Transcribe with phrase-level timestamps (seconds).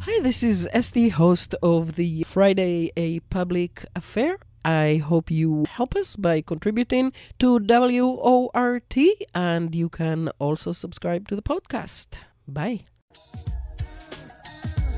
[0.00, 4.38] Hi, this is Esty, host of the Friday A Public Affair.
[4.64, 8.96] I hope you help us by contributing to WORT,
[9.34, 12.18] and you can also subscribe to the podcast.
[12.46, 12.84] Bye.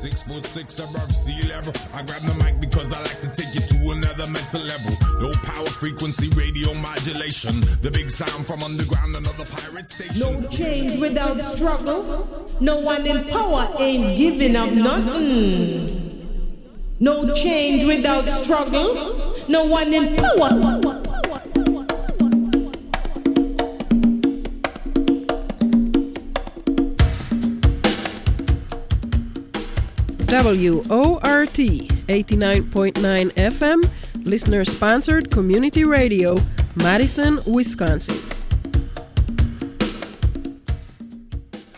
[0.01, 1.75] Six foot six above sea level.
[1.93, 4.97] I grab the mic because I like to take you to another mental level.
[5.21, 7.61] Low power frequency radio modulation.
[7.83, 10.19] The big sound from underground, another pirate station.
[10.19, 12.49] No change without struggle.
[12.61, 16.01] No one in power ain't giving up nothing.
[16.99, 19.45] No change without struggle.
[19.49, 20.90] No one in power.
[30.31, 32.95] WORT 89.9
[33.33, 33.91] FM,
[34.25, 36.37] listener sponsored community radio,
[36.77, 38.17] Madison, Wisconsin.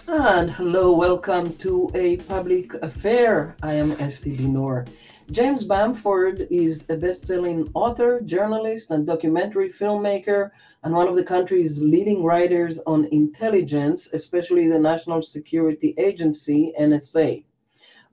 [0.07, 3.57] And hello, welcome to a public affair.
[3.63, 4.87] I am Esty Dinur.
[5.31, 10.51] James Bamford is a best selling author, journalist, and documentary filmmaker,
[10.83, 17.45] and one of the country's leading writers on intelligence, especially the National Security Agency, NSA.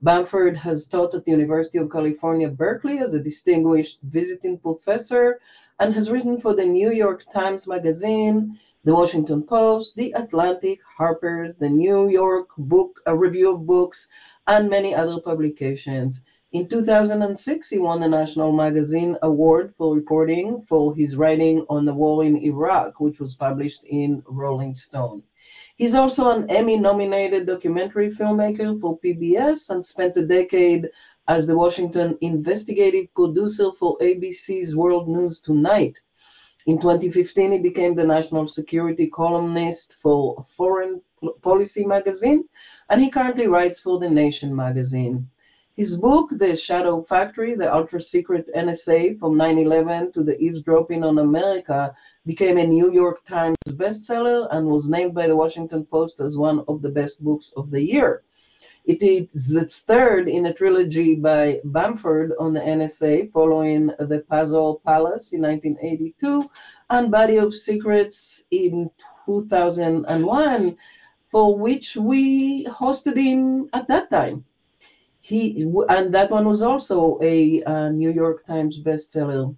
[0.02, 5.38] Bamford has taught at the University of California, Berkeley as a distinguished visiting professor
[5.78, 11.58] and has written for the New York Times Magazine, the Washington Post, the Atlantic, Harper's,
[11.58, 14.08] the New York Book, a Review of Books,
[14.46, 16.22] and many other publications.
[16.52, 21.92] In 2006, he won the National Magazine Award for reporting for his writing on the
[21.92, 25.24] war in Iraq, which was published in Rolling Stone.
[25.80, 30.90] He's also an Emmy nominated documentary filmmaker for PBS and spent a decade
[31.26, 35.98] as the Washington investigative producer for ABC's World News Tonight.
[36.66, 41.00] In 2015, he became the national security columnist for Foreign
[41.40, 42.44] Policy magazine,
[42.90, 45.30] and he currently writes for The Nation magazine.
[45.76, 51.02] His book, The Shadow Factory, the ultra secret NSA from 9 11 to the eavesdropping
[51.02, 51.96] on America,
[52.30, 56.58] became a New York Times bestseller and was named by the Washington Post as one
[56.68, 58.22] of the best books of the year.
[58.84, 64.80] It is the third in a trilogy by Bamford on the NSA, following The Puzzle
[64.86, 66.48] Palace in 1982
[66.90, 68.88] and Body of Secrets in
[69.26, 70.76] 2001,
[71.32, 74.44] for which we hosted him at that time.
[75.20, 79.56] He and that one was also a, a New York Times bestseller.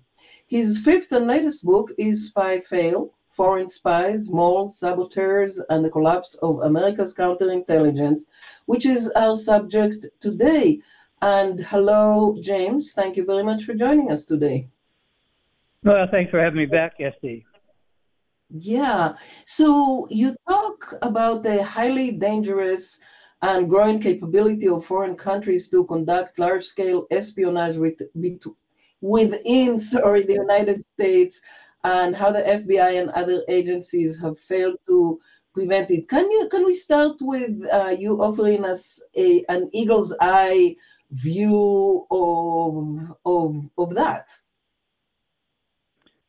[0.53, 6.35] His fifth and latest book is Spy Fail Foreign Spies, Moles, Saboteurs, and the Collapse
[6.43, 8.27] of America's Counterintelligence,
[8.67, 10.79] which is our subject today.
[11.23, 12.93] And hello, James.
[12.93, 14.69] Thank you very much for joining us today.
[15.85, 17.47] Well, thanks for having me back, Esty.
[18.51, 19.15] Yeah.
[19.47, 22.99] So you talk about the highly dangerous
[23.41, 28.03] and growing capability of foreign countries to conduct large-scale espionage with,
[29.03, 31.41] within sorry the United States
[31.85, 35.21] and how the FBI and other agencies have failed to
[35.53, 36.09] prevent it.
[36.09, 40.77] Can you can we start with uh, you offering us a an eagle's eye
[41.11, 44.29] view of of of that?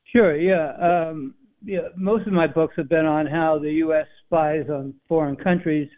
[0.05, 0.35] Sure.
[0.35, 0.73] Yeah.
[0.89, 1.87] Um, yeah.
[1.95, 4.07] Most of my books have been on how the U.S.
[4.25, 5.89] spies on foreign countries,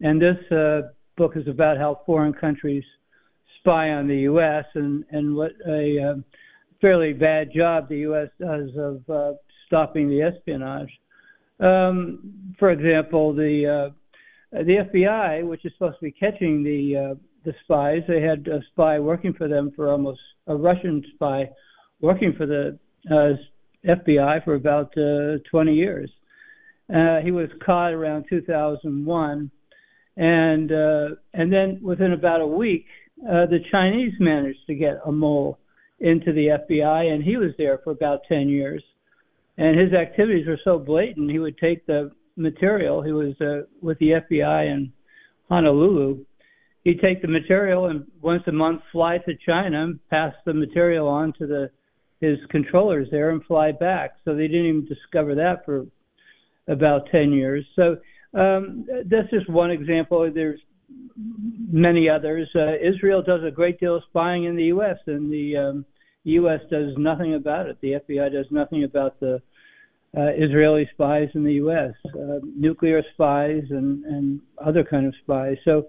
[0.00, 0.82] and this uh,
[1.16, 2.84] book is about how foreign countries
[3.66, 4.64] spy on the U.S.
[4.74, 6.14] and and what a uh,
[6.80, 8.28] fairly bad job the U.S.
[8.38, 9.32] does of uh,
[9.66, 10.90] stopping the espionage.
[11.58, 17.14] Um, for example, the uh, the FBI, which is supposed to be catching the uh,
[17.44, 21.50] the spies, they had a spy working for them for almost a Russian spy
[22.00, 22.78] working for the
[23.10, 23.32] uh,
[23.84, 26.10] FBI for about uh, 20 years.
[26.88, 29.50] Uh, he was caught around 2001,
[30.18, 30.70] and
[31.34, 32.86] and then within about a week,
[33.22, 35.58] uh, the Chinese managed to get a mole
[36.00, 38.82] into the FBI, and he was there for about 10 years.
[39.56, 43.02] And his activities were so blatant, he would take the material.
[43.02, 44.92] He was uh, with the FBI in
[45.48, 46.24] Honolulu.
[46.84, 51.32] He'd take the material and once a month fly to China pass the material on
[51.38, 51.70] to the
[52.20, 54.16] his controllers there and fly back.
[54.24, 55.86] So they didn't even discover that for
[56.68, 57.64] about 10 years.
[57.74, 57.96] So
[58.38, 60.30] um, that's just one example.
[60.32, 60.60] There's
[61.16, 62.48] many others.
[62.54, 65.84] Uh, Israel does a great deal of spying in the U.S., and the um,
[66.24, 66.60] U.S.
[66.70, 67.78] does nothing about it.
[67.80, 69.40] The FBI does nothing about the
[70.16, 75.56] uh, Israeli spies in the U.S., uh, nuclear spies, and, and other kind of spies.
[75.64, 75.86] So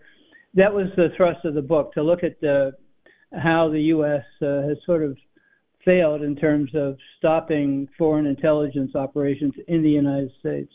[0.55, 2.73] that was the thrust of the book to look at the,
[3.33, 4.23] how the U.S.
[4.41, 5.17] Uh, has sort of
[5.85, 10.71] failed in terms of stopping foreign intelligence operations in the United States.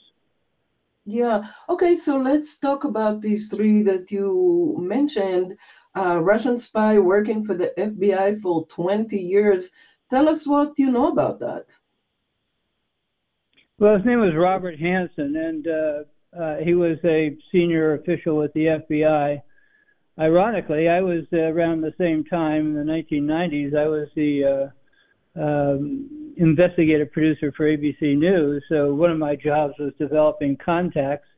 [1.05, 1.43] Yeah.
[1.69, 1.95] Okay.
[1.95, 5.57] So let's talk about these three that you mentioned.
[5.95, 9.71] a Russian spy working for the FBI for 20 years.
[10.11, 11.67] Tell us what you know about that.
[13.79, 18.53] Well, his name was Robert Hanssen, and uh, uh, he was a senior official with
[18.53, 19.43] the FBI.
[20.19, 23.77] Ironically, I was uh, around the same time in the 1990s.
[23.77, 24.71] I was the uh,
[25.41, 31.29] um, investigative producer for ABC News, so one of my jobs was developing contacts.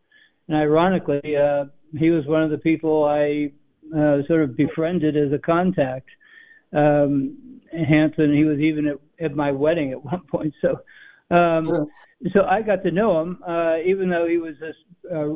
[0.49, 1.67] And ironically, uh,
[1.99, 3.52] he was one of the people I
[3.96, 6.08] uh, sort of befriended as a contact.
[6.73, 10.55] Um, Hanssen, he was even at, at my wedding at one point.
[10.61, 10.81] So,
[11.35, 11.88] um,
[12.32, 15.35] so I got to know him, uh, even though he was a uh,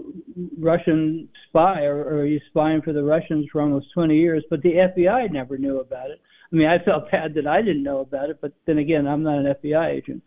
[0.58, 4.44] Russian spy or, or he's spying for the Russians for almost 20 years.
[4.48, 6.20] But the FBI never knew about it.
[6.52, 9.22] I mean, I felt bad that I didn't know about it, but then again, I'm
[9.22, 10.22] not an FBI agent.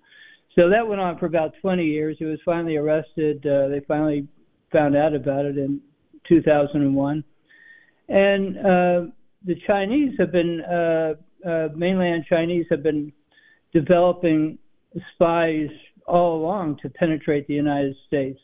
[0.58, 2.18] So that went on for about 20 years.
[2.20, 3.46] He was finally arrested.
[3.46, 4.28] Uh, they finally
[4.72, 5.80] found out about it in
[6.28, 7.24] 2001.
[8.10, 9.12] And uh,
[9.46, 11.14] the Chinese have been, uh,
[11.48, 13.14] uh, mainland Chinese have been
[13.74, 14.58] developing
[15.14, 15.70] spies
[16.06, 18.40] all along to penetrate the United States.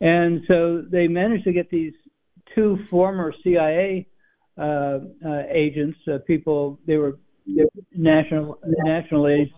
[0.00, 1.94] And so they managed to get these
[2.54, 4.06] two former CIA
[4.58, 7.16] uh, uh, agents, uh, people, they were,
[7.94, 9.50] national, national age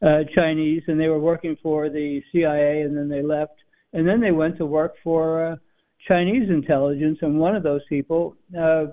[0.00, 3.52] uh, Chinese, and they were working for the CIA, and then they left.
[3.92, 5.56] And then they went to work for uh,
[6.08, 8.86] Chinese intelligence, and one of those people uh,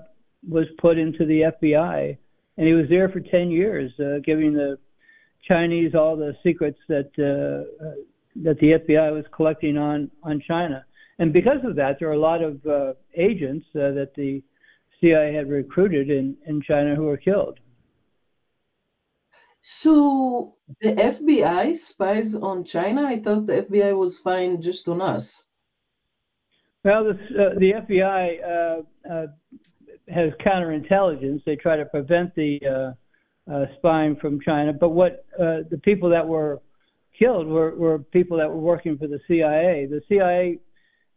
[0.48, 2.18] was put into the FBI,
[2.56, 3.92] and he was there for 10 years,
[4.24, 4.78] giving the
[5.46, 7.10] Chinese all the secrets that
[8.36, 10.84] that the FBI was collecting on on China.
[11.18, 14.42] And because of that, there are a lot of agents that the
[15.00, 17.58] CIA had recruited in, in China who were killed.
[19.62, 23.04] So the FBI spies on China?
[23.06, 25.46] I thought the FBI was spying just on us.
[26.82, 29.26] Well, this, uh, the FBI uh, uh,
[30.08, 31.44] has counterintelligence.
[31.44, 34.72] They try to prevent the uh, uh, spying from China.
[34.72, 36.62] But what uh, the people that were
[37.18, 39.86] killed were, were people that were working for the CIA.
[39.90, 40.58] The CIA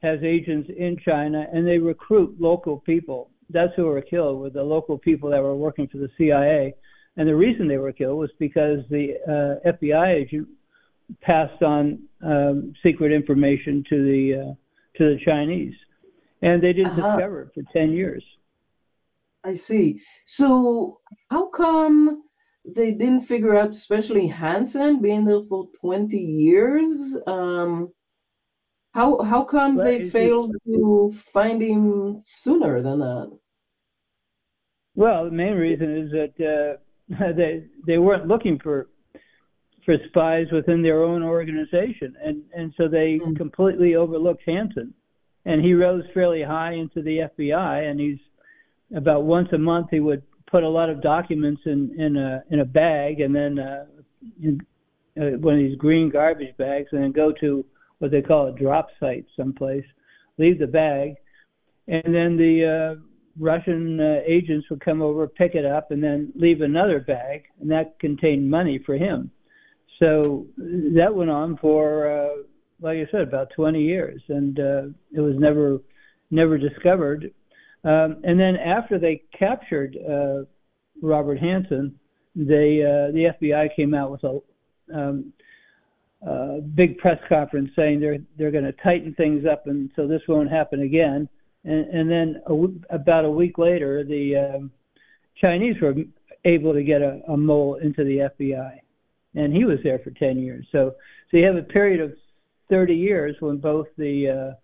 [0.01, 3.29] has agents in China, and they recruit local people.
[3.50, 6.75] That's who were killed were the local people that were working for the CIA.
[7.18, 9.16] And the reason they were killed was because the
[9.66, 10.48] FBI agent
[11.22, 14.56] passed on um, secret information to the
[14.98, 15.74] to the Chinese,
[16.42, 17.16] and they didn't uh-huh.
[17.18, 18.24] discover it for ten years.
[19.44, 20.00] I see.
[20.25, 21.00] So
[21.30, 22.24] how come
[22.66, 27.16] they didn't figure out, especially Hanssen, being there for twenty years?
[27.28, 27.92] Um,
[28.94, 33.38] how how come they failed to find him sooner than that?
[34.95, 36.78] Well, the main reason is that
[37.10, 38.90] uh, they they weren't looking for
[39.84, 43.36] for spies within their own organization, and and so they mm.
[43.36, 44.94] completely overlooked Hanssen,
[45.46, 48.19] and he rose fairly high into the FBI, and he's
[48.96, 52.60] about once a month he would put a lot of documents in in a in
[52.60, 53.86] a bag, and then uh,
[54.39, 54.62] in,
[55.19, 57.66] uh, one of these green garbage bags, and then go to
[58.03, 59.85] what they call a drop site someplace,
[60.38, 61.15] leave the bag,
[61.88, 63.01] and then the uh,
[63.39, 67.71] Russian uh, agents would come over, pick it up, and then leave another bag, and
[67.71, 69.31] that contained money for him.
[70.00, 72.44] So that went on for, uh,
[72.81, 74.81] like I said, about 20 years, and uh,
[75.13, 75.77] it was never,
[76.29, 77.31] never discovered.
[77.85, 80.44] Um, and then after they captured uh,
[81.01, 81.93] Robert Hanssen,
[82.36, 84.39] they uh, the FBI came out with a
[84.93, 85.31] um,
[86.27, 90.22] uh, big press conference saying they're they're going to tighten things up, and so this
[90.27, 91.27] won't happen again.
[91.65, 94.72] And, and then a, about a week later, the um,
[95.36, 95.94] Chinese were
[96.46, 98.80] able to get a, a mole into the FBI
[99.36, 100.65] and he was there for 10 years.
[100.72, 100.96] So,
[101.30, 102.13] so you have a period of
[102.70, 104.56] 30 years when both the uh,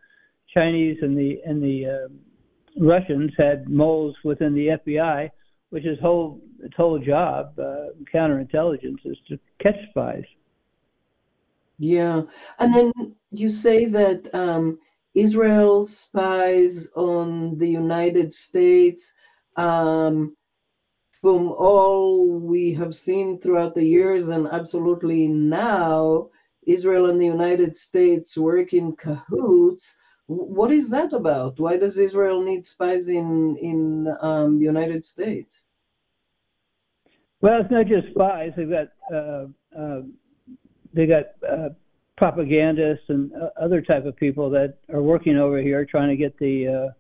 [0.54, 5.30] Chinese and the and the uh, Russians had moles within the FBI,
[5.70, 10.24] which is whole its whole job, uh, counterintelligence, is to catch spies.
[11.80, 12.24] Yeah,
[12.60, 12.92] and then
[13.32, 14.80] you say that um,
[15.16, 19.14] Israel spies on the United States.
[19.56, 20.36] Um,
[21.22, 26.30] from all we have seen throughout the years and absolutely now,
[26.66, 29.96] Israel and the United States work in cahoots.
[30.28, 31.60] What is that about?
[31.60, 35.64] Why does Israel need spies in in um, the United States?
[37.42, 38.52] Well, it's not just spies.
[38.56, 40.02] They've got uh, uh,
[41.00, 41.70] they got uh,
[42.18, 46.38] propagandists and uh, other type of people that are working over here trying to get
[46.40, 46.92] the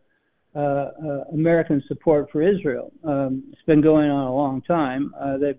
[0.56, 2.94] uh, uh, uh, American support for Israel.
[3.04, 5.14] Um, it's been going on a long time.
[5.20, 5.54] Uh, they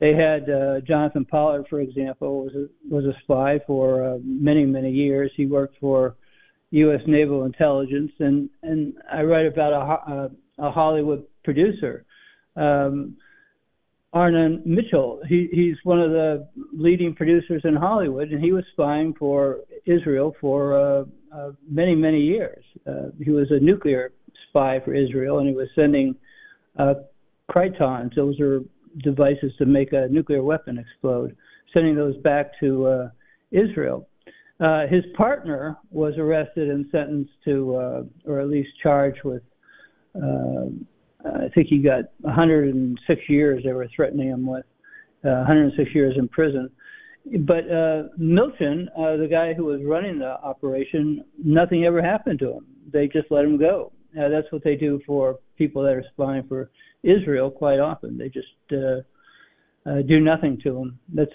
[0.00, 4.64] they had uh, Jonathan Pollard, for example, was a, was a spy for uh, many
[4.64, 5.30] many years.
[5.36, 6.16] He worked for
[6.70, 7.02] U.S.
[7.06, 12.04] Naval Intelligence, and and I write about a, a, a Hollywood producer.
[12.56, 13.16] Um,
[14.12, 19.14] Arnon Milchan, he, he's one of the leading producers in Hollywood, and he was spying
[19.16, 22.64] for Israel for uh, uh, many, many years.
[22.86, 24.12] Uh, he was a nuclear
[24.48, 26.16] spy for Israel, and he was sending
[26.78, 26.94] uh,
[27.50, 28.60] Krytrons, those are
[29.02, 31.36] devices to make a nuclear weapon explode,
[31.72, 33.08] sending those back to uh,
[33.50, 34.08] Israel.
[34.60, 39.42] Uh, his partner was arrested and sentenced to, uh, or at least charged with,
[40.16, 40.66] uh,
[41.24, 44.64] I think he got 106 years they were threatening him with,
[45.24, 46.70] uh, 106 years in prison.
[47.40, 52.52] But uh, Milchan, uh, the guy who was running the operation, nothing ever happened to
[52.52, 52.66] him.
[52.90, 53.92] They just let him go.
[54.18, 56.70] Uh, that's what they do for people that are spying for
[57.02, 58.16] Israel quite often.
[58.16, 59.02] They just uh,
[59.88, 60.98] uh, do nothing to them.
[61.12, 61.30] That's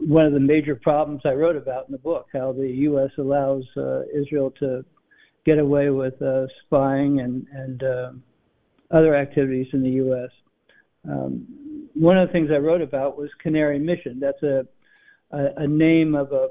[0.00, 3.10] one of the major problems I wrote about in the book, how the U.S.
[3.18, 4.84] allows uh, Israel to
[5.44, 8.10] get away with uh, spying and, and uh,
[8.92, 10.30] other activities in the U.S.
[11.08, 14.20] Um, one of the things I wrote about was Canary Mission.
[14.20, 14.66] That's a,
[15.30, 16.48] a, a name of a,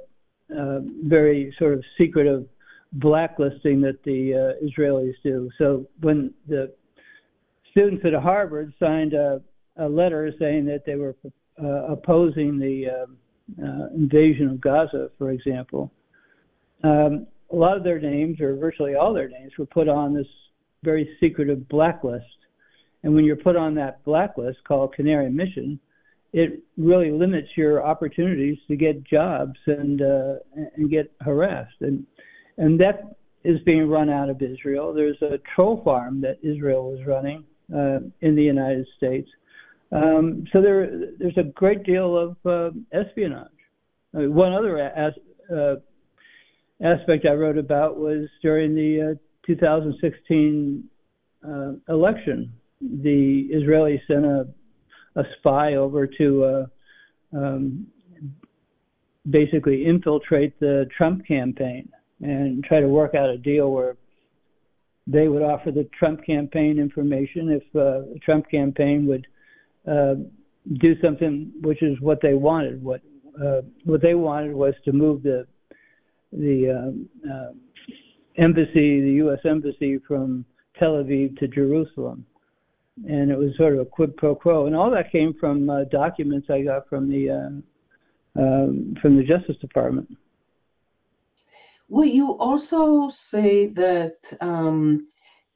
[0.55, 2.45] a very sort of secretive
[2.93, 5.50] blacklisting that the uh, Israelis do.
[5.57, 6.74] So when the
[7.71, 9.41] students at Harvard signed a,
[9.77, 11.15] a letter saying that they were
[11.62, 15.91] uh, opposing the uh, uh, invasion of Gaza, for example.
[16.83, 20.27] Um, a lot of their names, or virtually all their names, were put on this
[20.83, 22.25] very secretive blacklist.
[23.03, 25.79] And when you're put on that blacklist called Canary Mission,
[26.33, 30.35] it really limits your opportunities to get jobs and uh,
[30.75, 31.81] and get harassed.
[31.81, 32.05] And
[32.57, 34.93] and that is being run out of Israel.
[34.93, 39.29] There's a troll farm that Israel is running uh, in the United States.
[39.91, 43.47] Um, so there, there's a great deal of uh, espionage.
[44.15, 45.13] Uh, one other as,
[45.53, 45.75] uh,
[46.81, 50.83] aspect I wrote about was during the uh, 2016
[51.48, 52.53] uh, election.
[52.81, 54.48] The Israelis sent a,
[55.15, 56.67] a spy over to
[57.33, 57.88] um,
[59.29, 61.89] basically infiltrate the Trump campaign
[62.21, 63.95] and try to work out a deal where
[65.07, 69.27] they would offer the Trump campaign information if uh, the Trump campaign would
[69.89, 70.15] uh,
[70.79, 72.83] do something which is what they wanted.
[72.83, 73.01] What
[73.41, 75.48] uh, what they wanted was to move the
[76.31, 76.95] the
[77.27, 77.51] uh,
[78.41, 79.39] embassy, the U.S.
[79.45, 80.45] embassy, from
[80.77, 82.25] Tel Aviv to Jerusalem,
[83.07, 84.65] and it was sort of a quid pro quo.
[84.65, 89.24] And all that came from uh, documents I got from the uh, um, from the
[89.24, 90.10] Justice Department.
[91.89, 95.07] Will you also say that um,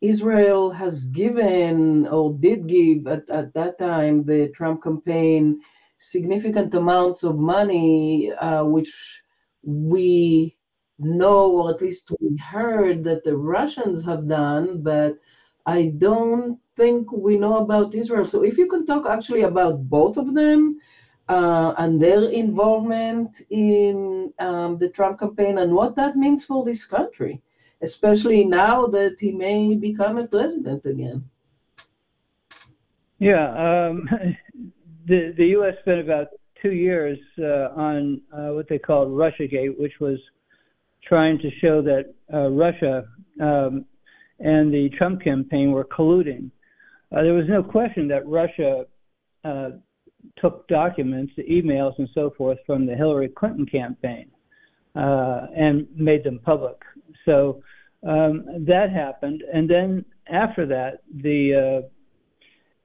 [0.02, 5.62] Israel has given or did give at, at that time the Trump campaign
[5.98, 9.24] significant amounts of money, uh, which
[9.64, 10.58] we
[11.00, 15.18] know, or at least we heard that the Russians have done, but
[15.66, 18.28] I don't think we know about Israel.
[18.28, 20.80] So if you can talk actually about both of them
[21.28, 26.86] uh, and their involvement in um, the Trump campaign and what that means for this
[26.86, 27.42] country,
[27.82, 31.24] especially now that he may become a president again.
[33.20, 33.48] Yeah,
[33.88, 34.10] um,
[35.06, 35.76] the the U.S.
[35.82, 36.28] spent about
[36.62, 40.20] two years uh, on uh, what they called RussiaGate, which was
[41.08, 43.06] trying to show that uh, Russia
[43.42, 43.86] um,
[44.40, 46.50] and the Trump campaign were colluding.
[47.12, 48.86] Uh, there was no question that Russia
[49.44, 49.70] uh,
[50.38, 54.30] took documents, emails, and so forth from the Hillary Clinton campaign
[54.96, 56.78] uh, and made them public.
[57.26, 57.62] So
[58.08, 61.88] um, that happened, and then after that, the uh,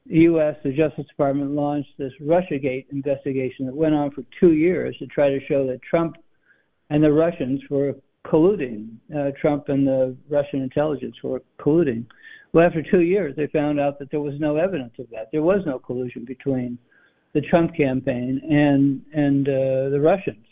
[0.06, 0.56] U.S.
[0.64, 5.28] the Justice Department launched this RussiaGate investigation that went on for two years to try
[5.28, 6.16] to show that Trump
[6.90, 7.94] and the Russians were
[8.26, 8.96] colluding.
[9.14, 12.06] Uh, Trump and the Russian intelligence were colluding.
[12.52, 15.28] Well, after two years, they found out that there was no evidence of that.
[15.32, 16.78] There was no collusion between
[17.32, 20.44] the Trump campaign and and uh, the Russians.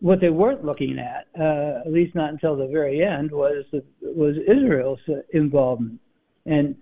[0.00, 3.64] What they weren't looking at, uh, at least not until the very end, was
[4.02, 5.00] was Israel's
[5.32, 6.00] involvement,
[6.44, 6.76] and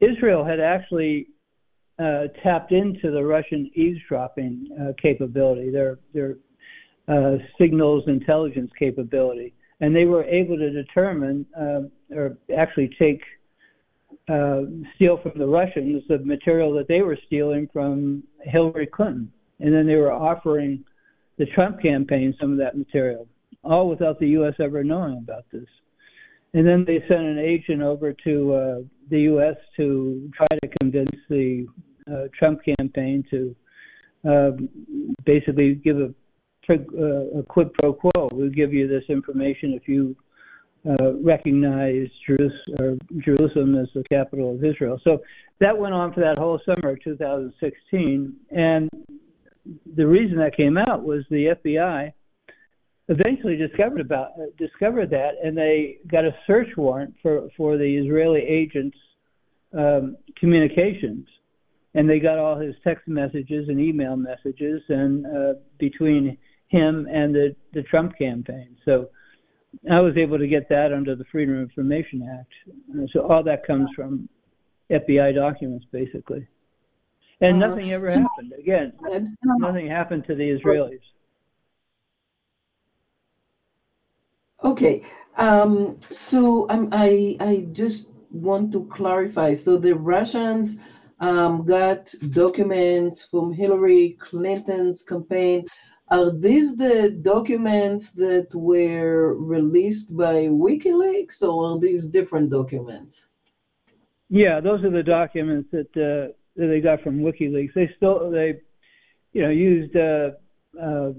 [0.00, 1.28] Israel had actually
[1.98, 6.36] uh, tapped into the Russian eavesdropping uh, capability, their their
[7.08, 11.82] uh, signals intelligence capability, and they were able to determine uh,
[12.14, 13.20] or actually take
[14.28, 14.62] uh,
[14.94, 19.30] steal from the Russians the material that they were stealing from Hillary Clinton.
[19.60, 20.84] And then they were offering
[21.36, 23.28] the Trump campaign some of that material,
[23.62, 24.54] all without the U.S.
[24.60, 25.66] ever knowing about this.
[26.54, 28.76] And then they sent an agent over to uh,
[29.10, 29.56] the U.S.
[29.76, 31.66] to try to convince the
[32.10, 33.56] uh, Trump campaign to
[34.28, 34.50] uh,
[35.24, 36.14] basically give a,
[36.70, 38.28] uh, a quid pro quo.
[38.32, 40.16] We'll give you this information if you
[40.86, 45.00] uh, recognize Jerusalem, as the capital of Israel.
[45.02, 45.22] So
[45.60, 48.34] that went on for that whole summer of 2016.
[48.50, 48.90] And
[49.96, 52.12] the reason that came out was the FBI
[53.08, 57.96] eventually discovered about uh, discovered that, and they got a search warrant for for the
[57.96, 58.96] Israeli agents'
[59.76, 61.26] um, communications,
[61.94, 66.36] and they got all his text messages and email messages, and uh, between
[66.74, 68.76] him and the the Trump campaign.
[68.84, 69.08] So
[69.90, 73.10] I was able to get that under the Freedom of Information Act.
[73.12, 74.28] So all that comes from
[74.90, 76.46] FBI documents, basically.
[77.40, 78.52] And uh, nothing ever happened.
[78.58, 78.92] Again,
[79.58, 81.00] nothing happened to the Israelis.
[84.62, 85.02] Okay,
[85.36, 89.54] um, so um, I I just want to clarify.
[89.54, 90.76] So the Russians
[91.20, 95.66] um, got documents from Hillary Clinton's campaign.
[96.08, 103.26] Are these the documents that were released by WikiLeaks, or are these different documents?
[104.28, 107.72] Yeah, those are the documents that uh, that they got from WikiLeaks.
[107.74, 108.60] They still they,
[109.32, 110.30] you know, used uh,
[110.80, 111.12] uh,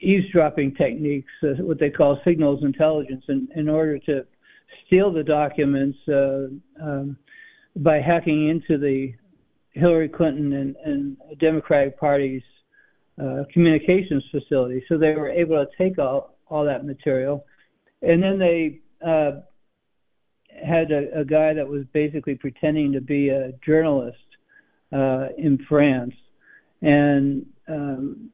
[0.00, 4.26] eavesdropping techniques, uh, what they call signals intelligence, in, in order to
[4.86, 6.48] steal the documents uh,
[6.82, 7.16] um,
[7.76, 9.14] by hacking into the
[9.72, 12.42] Hillary Clinton and, and Democratic Party's
[13.22, 14.84] uh, communications facility.
[14.88, 17.44] So they were able to take all, all that material.
[18.02, 19.40] And then they uh,
[20.62, 24.18] had a, a, guy that was basically pretending to be a journalist
[24.92, 26.14] uh, in France.
[26.82, 28.30] And um,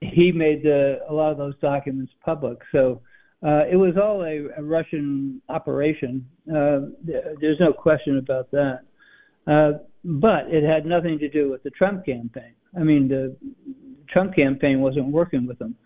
[0.00, 2.58] he made the, a lot of those documents public.
[2.72, 3.02] So
[3.46, 6.26] uh, it was all a, a Russian operation.
[6.50, 8.80] Uh, there's no question about that.
[10.04, 12.54] But it had nothing to do with the Trump campaign.
[12.78, 13.36] I mean, the
[14.12, 15.76] Trump campaign wasn't working with them.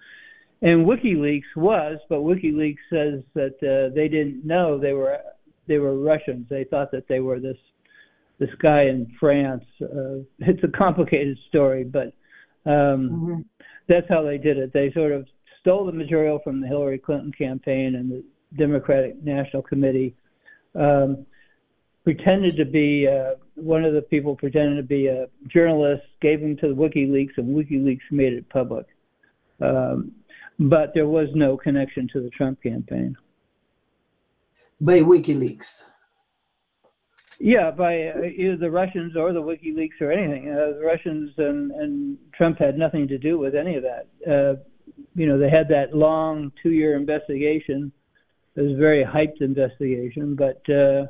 [0.62, 5.18] And WikiLeaks was, but WikiLeaks says that uh, they didn't know they were
[5.66, 6.46] they were Russians.
[6.48, 7.56] They thought that they were this
[8.38, 9.64] this guy in France.
[9.82, 12.12] Uh, it's a complicated story, but
[12.64, 13.40] um, mm-hmm
[13.88, 14.72] that's how they did it.
[14.72, 15.26] They sort of
[15.60, 18.24] stole the material from the Hillary Clinton campaign and the
[18.56, 20.14] Democratic National Committee.
[20.74, 21.26] Um,
[22.04, 26.56] pretended to be uh, one of the people pretending to be a journalist, gave them
[26.58, 28.86] to the WikiLeaks, and WikiLeaks made it public.
[29.60, 30.12] Um,
[30.58, 33.16] but there was no connection to the Trump campaign.
[34.80, 35.82] By WikiLeaks.
[37.38, 40.50] Yeah, by uh, either the Russians or the WikiLeaks or anything.
[40.50, 44.06] Uh, the Russians and, and Trump had nothing to do with any of that.
[44.26, 44.60] Uh,
[45.14, 47.92] you know, they had that long two-year investigation.
[48.54, 51.06] It was a very hyped investigation, but uh,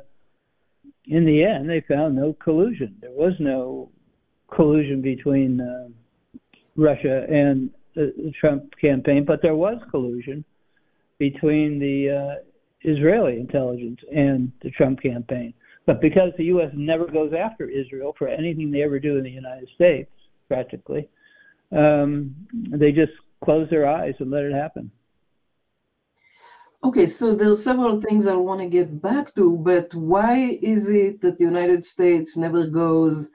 [1.05, 2.95] in the end, they found no collusion.
[3.01, 3.89] There was no
[4.53, 5.89] collusion between uh,
[6.75, 10.43] Russia and the, Trump campaign, but there was collusion
[11.19, 12.43] between the uh,
[12.81, 15.53] Israeli intelligence and the Trump campaign.
[15.85, 16.71] But because the U.S.
[16.73, 20.09] never goes after Israel for anything they ever do in the United States,
[20.47, 21.09] practically,
[21.71, 22.35] um,
[22.71, 23.11] they just
[23.43, 24.89] close their eyes and let it happen.
[26.83, 31.21] Okay, so there's several things I want to get back to, but why is it
[31.21, 33.29] that the United States never goes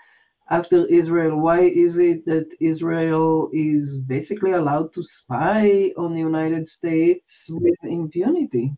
[0.51, 1.41] after Israel?
[1.41, 7.79] Why is it that Israel is basically allowed to spy on the United States with
[7.85, 8.75] impunity?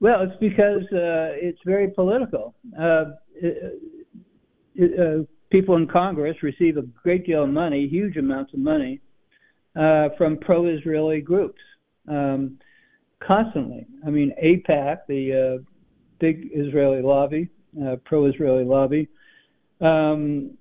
[0.00, 2.54] Well, it's because uh, it's very political.
[2.78, 3.74] Uh, it,
[4.98, 9.00] uh, people in Congress receive a great deal of money, huge amounts of money,
[9.76, 11.60] uh, from pro-Israeli groups
[12.08, 12.58] um,
[13.26, 13.86] constantly.
[14.06, 15.62] I mean, AIPAC, the uh,
[16.18, 17.48] big Israeli lobby,
[17.84, 19.08] uh, pro-Israeli lobby,
[19.80, 20.56] um,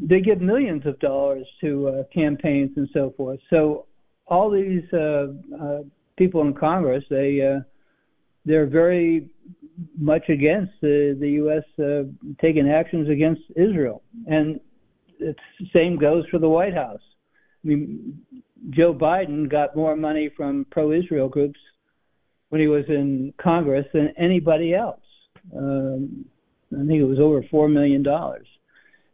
[0.00, 3.40] they give millions of dollars to uh, campaigns and so forth.
[3.50, 3.86] So
[4.26, 5.26] all these uh,
[5.60, 5.80] uh,
[6.16, 7.60] people in Congress, they uh,
[8.46, 9.28] they're very
[9.98, 11.64] much against the, the U.S.
[11.78, 12.04] Uh,
[12.40, 14.02] taking actions against Israel.
[14.26, 14.60] And
[15.18, 15.34] the
[15.74, 17.02] same goes for the White House.
[17.62, 18.22] I mean,
[18.68, 21.58] Joe Biden got more money from pro Israel groups
[22.50, 25.00] when he was in Congress than anybody else.
[25.56, 26.26] Um,
[26.72, 28.04] I think it was over $4 million.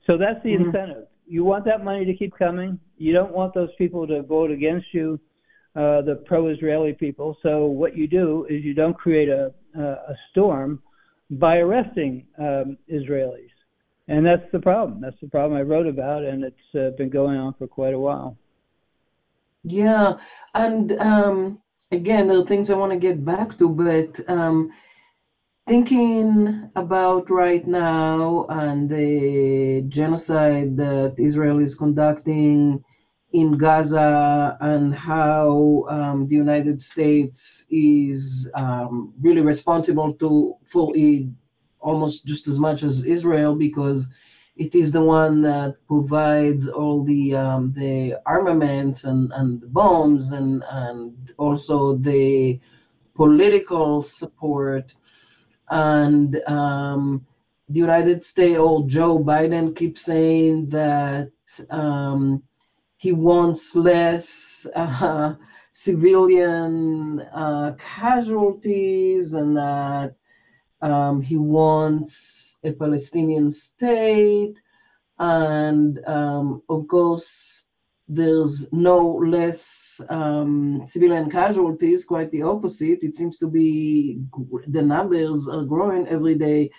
[0.06, 0.66] So that's the mm-hmm.
[0.66, 1.06] incentive.
[1.26, 2.78] You want that money to keep coming.
[2.98, 5.20] You don't want those people to vote against you
[5.76, 7.36] uh, the pro-Israeli people.
[7.42, 10.82] So what you do is you don't create a, a storm
[11.30, 13.50] by arresting um, Israelis,
[14.08, 15.00] and that's the problem.
[15.02, 17.98] That's the problem I wrote about, and it's uh, been going on for quite a
[17.98, 18.38] while.
[19.66, 20.14] Yeah,
[20.54, 21.58] and um,
[21.92, 24.70] again, there are things I want to get back to, but um,
[25.66, 32.82] thinking about right now and the genocide that Israel is conducting
[33.32, 41.24] in Gaza and how um, the United States is um, really responsible to for it
[41.80, 44.08] almost just as much as Israel because
[44.56, 50.32] it is the one that provides all the um, the armaments and, and the bombs
[50.32, 52.58] and and also the
[53.14, 54.94] political support.
[55.68, 57.26] And um,
[57.68, 61.32] the United States or Joe Biden keeps saying that
[61.70, 62.42] um,
[62.96, 65.34] he wants less uh,
[65.72, 70.14] civilian uh, casualties and that
[70.80, 74.56] um, he wants a Palestinian state.
[75.18, 77.62] And um, of course,
[78.08, 83.02] there's no less um, civilian casualties, quite the opposite.
[83.02, 84.20] It seems to be
[84.68, 86.70] the numbers are growing every day.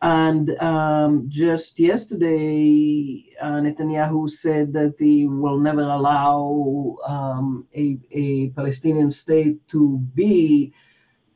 [0.00, 8.50] And um, just yesterday, uh, Netanyahu said that he will never allow um, a, a
[8.50, 10.72] Palestinian state to be.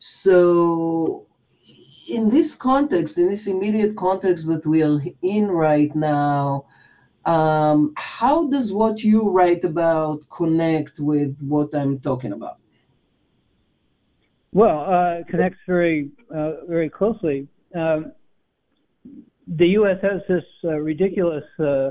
[0.01, 1.26] So,
[2.07, 6.67] in this context, in this immediate context that we are in right now,
[7.25, 12.59] um, how does what you write about connect with what I'm talking about?
[14.53, 17.49] Well, uh, it connects very, uh, very closely.
[17.75, 18.13] Um,
[19.49, 19.99] the U.S.
[20.03, 21.91] has this uh, ridiculous uh,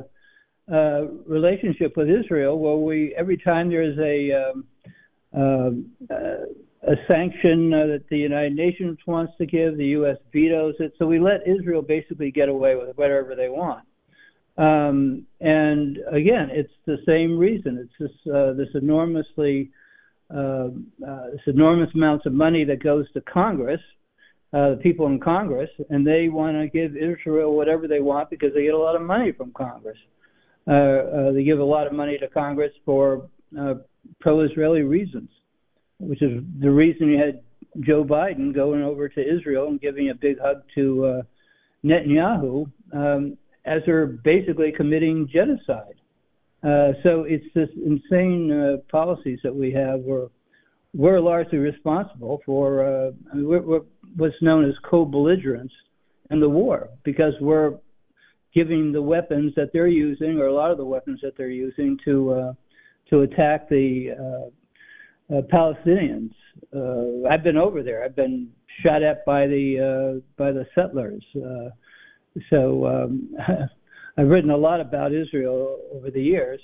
[0.72, 4.66] uh, relationship with Israel, where we every time there's a um,
[6.10, 6.36] uh,
[6.88, 10.18] a sanction uh, that the United Nations wants to give, the U.S.
[10.32, 10.94] vetoes it.
[10.98, 13.86] So we let Israel basically get away with whatever they want.
[14.58, 17.78] Um, and again, it's the same reason.
[17.78, 19.72] It's this uh, this enormously
[20.34, 20.70] uh,
[21.00, 23.82] this enormous amounts of money that goes to Congress
[24.56, 28.54] uh, the people in Congress, and they want to give Israel whatever they want because
[28.54, 29.98] they get a lot of money from Congress.
[30.66, 33.28] Uh, uh, they give a lot of money to Congress for
[33.60, 33.74] uh,
[34.22, 35.30] pro-Israeli reasons,
[36.00, 37.42] which is the reason you had
[37.82, 41.22] Joe Biden going over to Israel and giving a big hug to uh,
[41.84, 45.96] Netanyahu um, as they're basically committing genocide.
[46.64, 50.28] Uh, so it's this insane uh, policies that we have where
[50.94, 52.86] we're largely responsible for.
[52.86, 53.82] Uh, I mean, we're, we're
[54.16, 55.74] what's known as co-belligerents
[56.32, 57.74] in the war because we're
[58.54, 62.00] giving the weapons that they're using, or a lot of the weapons that they're using,
[62.06, 62.54] to uh,
[63.10, 64.52] to attack the
[65.30, 66.32] uh, Palestinians.
[66.76, 68.04] Uh, I've been over there.
[68.04, 68.50] I've been
[68.84, 71.24] shot at by the uh, by the settlers.
[71.36, 71.70] Uh,
[72.50, 73.36] so um,
[74.18, 76.60] I've written a lot about Israel over the years.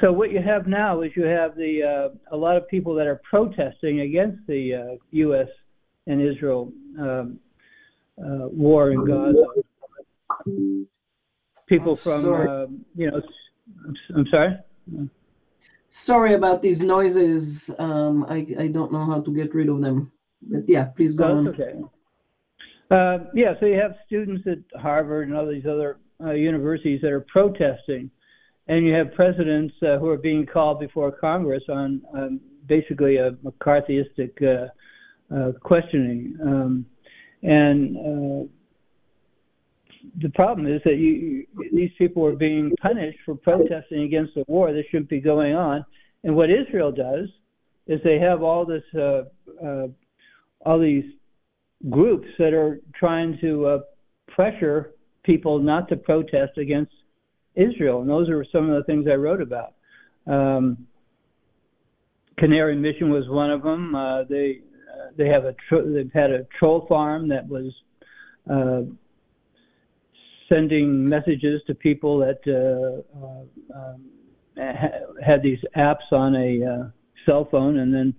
[0.00, 3.06] So what you have now is you have the uh, a lot of people that
[3.06, 5.48] are protesting against the uh, U.S
[6.06, 7.38] and Israel um,
[8.18, 9.44] uh, war in Gaza.
[11.66, 13.22] People from, uh, you know,
[14.14, 14.56] I'm sorry.
[15.94, 17.70] Sorry about these noises.
[17.78, 20.10] Um, I I don't know how to get rid of them.
[20.40, 21.48] But yeah, please go on.
[21.48, 21.74] Okay.
[22.90, 27.12] Uh, yeah, so you have students at Harvard and all these other uh, universities that
[27.12, 28.10] are protesting,
[28.68, 33.32] and you have presidents uh, who are being called before Congress on um, basically a
[33.44, 36.38] McCarthyistic uh, uh, questioning.
[36.42, 36.86] Um,
[37.42, 38.48] and uh,
[40.20, 44.72] the problem is that you, these people are being punished for protesting against the war
[44.72, 45.84] that shouldn't be going on.
[46.24, 47.28] And what Israel does
[47.86, 49.22] is they have all this, uh,
[49.64, 49.86] uh,
[50.64, 51.04] all these
[51.90, 53.78] groups that are trying to uh,
[54.28, 54.92] pressure
[55.24, 56.92] people not to protest against
[57.54, 59.74] Israel, and those are some of the things I wrote about.
[60.26, 60.86] Um,
[62.38, 63.94] Canary Mission was one of them.
[63.94, 64.60] Uh, they
[65.16, 67.72] they have a tro- they've had a troll farm that was
[68.50, 68.82] uh,
[70.52, 74.04] sending messages to people that uh, uh, um,
[74.56, 76.88] ha- had these apps on a uh,
[77.26, 78.14] cell phone, and then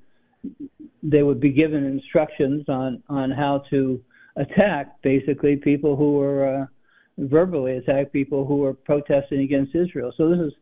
[1.02, 4.02] they would be given instructions on on how to
[4.38, 6.66] attack basically people who were uh,
[7.18, 10.12] verbally attack people who were protesting against Israel.
[10.18, 10.54] So this is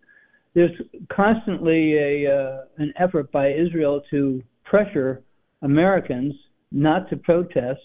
[0.53, 0.71] there's
[1.11, 5.23] constantly a uh, an effort by Israel to pressure
[5.61, 6.33] Americans
[6.71, 7.79] not to protest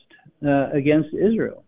[0.44, 1.64] uh, against Israel.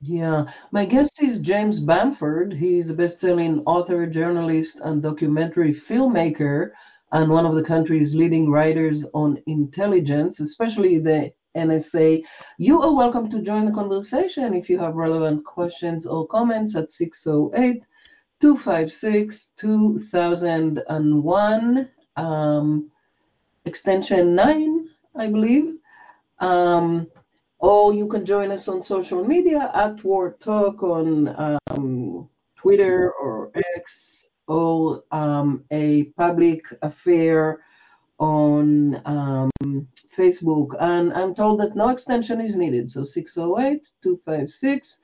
[0.00, 2.52] Yeah, my guest is James Bamford.
[2.52, 6.70] He's a best-selling author, journalist, and documentary filmmaker,
[7.10, 12.22] and one of the country's leading writers on intelligence, especially the NSA.
[12.58, 16.92] You are welcome to join the conversation if you have relevant questions or comments at
[16.92, 17.82] 608
[18.40, 21.90] 256 2001.
[22.16, 22.88] Um,
[23.64, 25.74] extension 9, I believe.
[26.38, 27.08] Um,
[27.58, 33.50] or you can join us on social media at War Talk on um, Twitter or
[33.76, 37.60] X or um, a public affair
[38.18, 39.50] on um,
[40.16, 40.74] Facebook.
[40.80, 42.90] And I'm told that no extension is needed.
[42.90, 45.00] So 608 256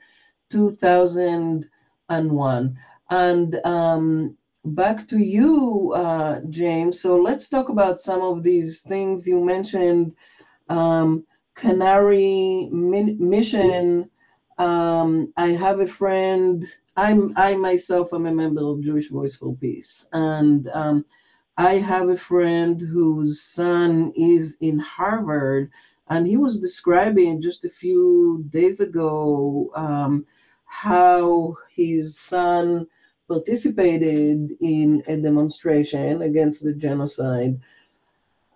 [0.50, 2.78] 2001.
[3.10, 7.00] And um, back to you, uh, James.
[7.00, 10.14] So let's talk about some of these things you mentioned.
[10.68, 14.10] Um, Canary Mission.
[14.58, 16.66] Um, I have a friend.
[16.96, 21.04] I'm I myself am a member of Jewish Voice for Peace, and um,
[21.56, 25.70] I have a friend whose son is in Harvard,
[26.08, 30.26] and he was describing just a few days ago um,
[30.66, 32.86] how his son
[33.28, 37.58] participated in a demonstration against the genocide.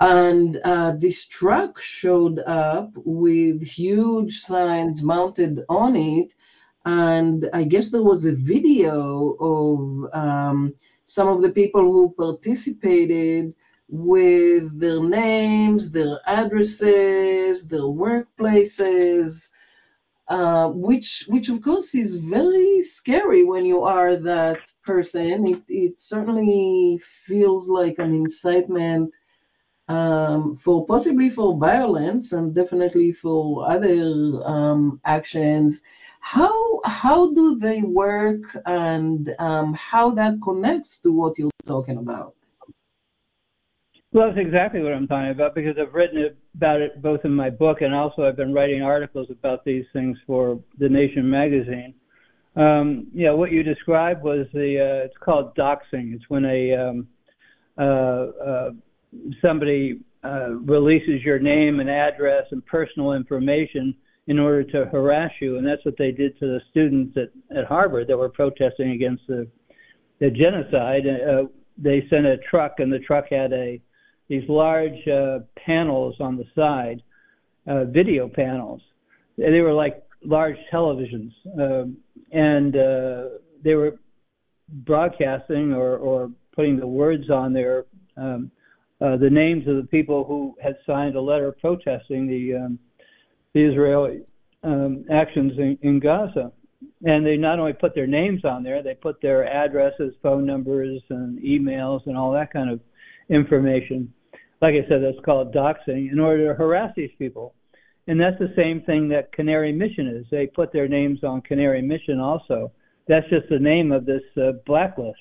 [0.01, 6.31] And uh, this truck showed up with huge signs mounted on it.
[6.85, 13.55] And I guess there was a video of um, some of the people who participated
[13.89, 19.49] with their names, their addresses, their workplaces,
[20.29, 25.47] uh, which which of course is very scary when you are that person.
[25.49, 29.11] It it certainly feels like an incitement
[29.89, 35.81] um, for possibly for violence and definitely for other um, actions.
[36.21, 42.35] How how do they work and um, how that connects to what you're talking about?
[44.13, 47.51] Well, that's exactly what I'm talking about because I've written about it both in my
[47.51, 51.95] book and also I've been writing articles about these things for The Nation magazine.
[52.57, 56.15] Um, yeah, what you described was the uh, it's called doxing.
[56.15, 57.09] It's when a um,
[57.79, 58.71] uh, uh,
[59.43, 63.95] somebody uh, releases your name and address and personal information
[64.27, 67.65] in order to harass you, and that's what they did to the students at, at
[67.65, 69.47] Harvard that were protesting against the
[70.21, 71.07] the genocide.
[71.07, 71.45] Uh,
[71.77, 73.81] they sent a truck, and the truck had a
[74.29, 77.03] these large uh, panels on the side,
[77.67, 78.83] uh, video panels.
[79.39, 81.97] They were like large televisions, um,
[82.33, 83.99] and uh, they were
[84.69, 88.51] broadcasting or, or putting the words on there, um,
[89.01, 92.79] uh, the names of the people who had signed a letter protesting the um,
[93.55, 94.23] the Israeli
[94.63, 96.53] um, actions in, in Gaza.
[97.05, 101.03] And they not only put their names on there, they put their addresses, phone numbers,
[101.11, 102.81] and emails, and all that kind of
[103.29, 104.13] information
[104.61, 107.55] like I said, that's called doxing, in order to harass these people.
[108.07, 110.27] And that's the same thing that Canary Mission is.
[110.31, 112.73] They put their names on Canary Mission also.
[113.07, 115.21] That's just the name of this uh, blacklist.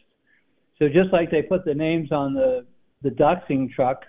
[0.80, 2.66] So just like they put the names on the,
[3.02, 4.04] the doxing truck,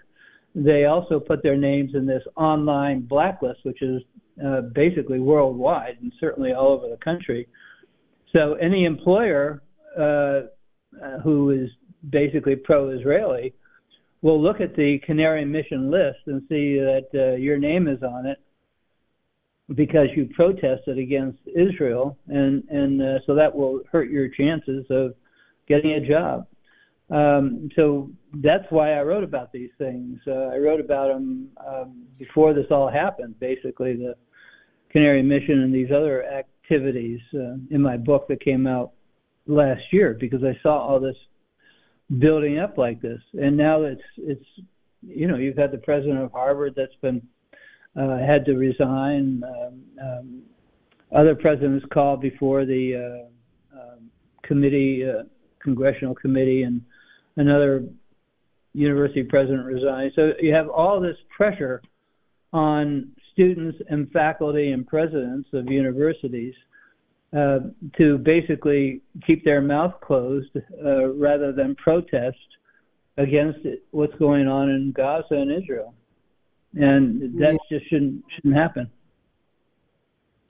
[0.55, 4.03] they also put their names in this online blacklist, which is
[4.44, 7.48] uh, basically worldwide and certainly all over the country.
[8.35, 9.62] So any employer
[9.98, 10.03] uh,
[11.03, 11.70] uh who is
[12.11, 13.55] basically pro-Israeli
[14.22, 18.27] will look at the Canary Mission list and see that uh, your name is on
[18.27, 18.38] it
[19.74, 25.14] because you protested against Israel, and and uh, so that will hurt your chances of
[25.66, 26.46] getting a job.
[27.11, 30.18] Um, so that's why I wrote about these things.
[30.27, 33.38] Uh, I wrote about them um, before this all happened.
[33.40, 34.14] Basically, the
[34.90, 38.92] Canary Mission and these other activities uh, in my book that came out
[39.47, 41.16] last year because I saw all this
[42.18, 43.21] building up like this.
[43.35, 44.44] And now it's it's
[45.03, 47.23] you know you've had the president of Harvard that's been
[47.99, 49.42] uh, had to resign.
[49.44, 50.42] Um, um,
[51.14, 53.27] other presidents called before the
[53.75, 54.11] uh, um,
[54.42, 55.23] committee, uh,
[55.62, 56.83] congressional committee, and
[57.38, 57.85] another
[58.74, 60.12] university president resigned.
[60.14, 61.83] So you have all this pressure
[62.53, 66.55] on students and faculty and presidents of universities
[67.37, 67.59] uh,
[67.98, 70.51] to basically keep their mouth closed
[70.85, 72.37] uh, rather than protest
[73.16, 73.59] against
[73.90, 75.92] what's going on in Gaza and Israel,
[76.74, 78.90] and that just shouldn't shouldn't happen.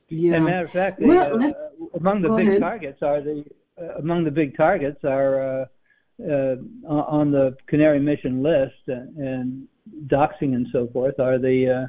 [0.09, 0.35] Yeah.
[0.35, 1.53] As a matter of fact, well, uh,
[1.99, 2.61] among the big ahead.
[2.61, 3.45] targets are the
[3.81, 5.65] uh, among the big targets are uh,
[6.21, 9.67] on the Canary Mission list and
[10.07, 11.89] doxing and so forth are the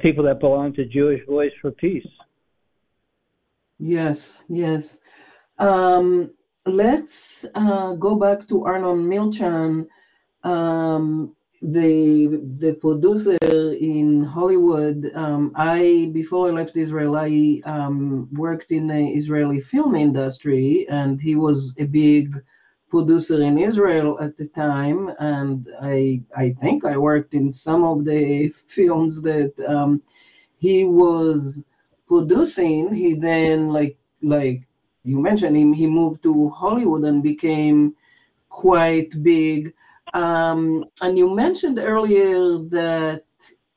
[0.00, 2.06] people that belong to Jewish Voice for Peace.
[3.78, 4.98] Yes, yes.
[5.58, 6.32] Um,
[6.66, 9.86] let's uh, go back to Arnon Milchan,
[10.42, 15.10] um, the the producer in Hollywood.
[15.14, 21.20] Um, I before I left Israel, I um, worked in the Israeli film industry, and
[21.20, 22.34] he was a big
[22.88, 25.10] producer in Israel at the time.
[25.18, 30.02] And I I think I worked in some of the films that um,
[30.58, 31.64] he was
[32.06, 34.62] producing, he then like like
[35.04, 37.94] you mentioned him, he moved to Hollywood and became
[38.48, 39.72] quite big.
[40.14, 43.24] Um, and you mentioned earlier that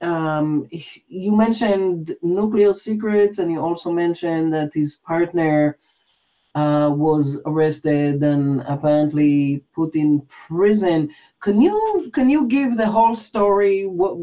[0.01, 0.67] um,
[1.07, 5.77] you mentioned nuclear secrets, and you also mentioned that his partner
[6.55, 11.09] uh, was arrested and apparently put in prison.
[11.41, 13.85] Can you can you give the whole story?
[13.85, 14.17] What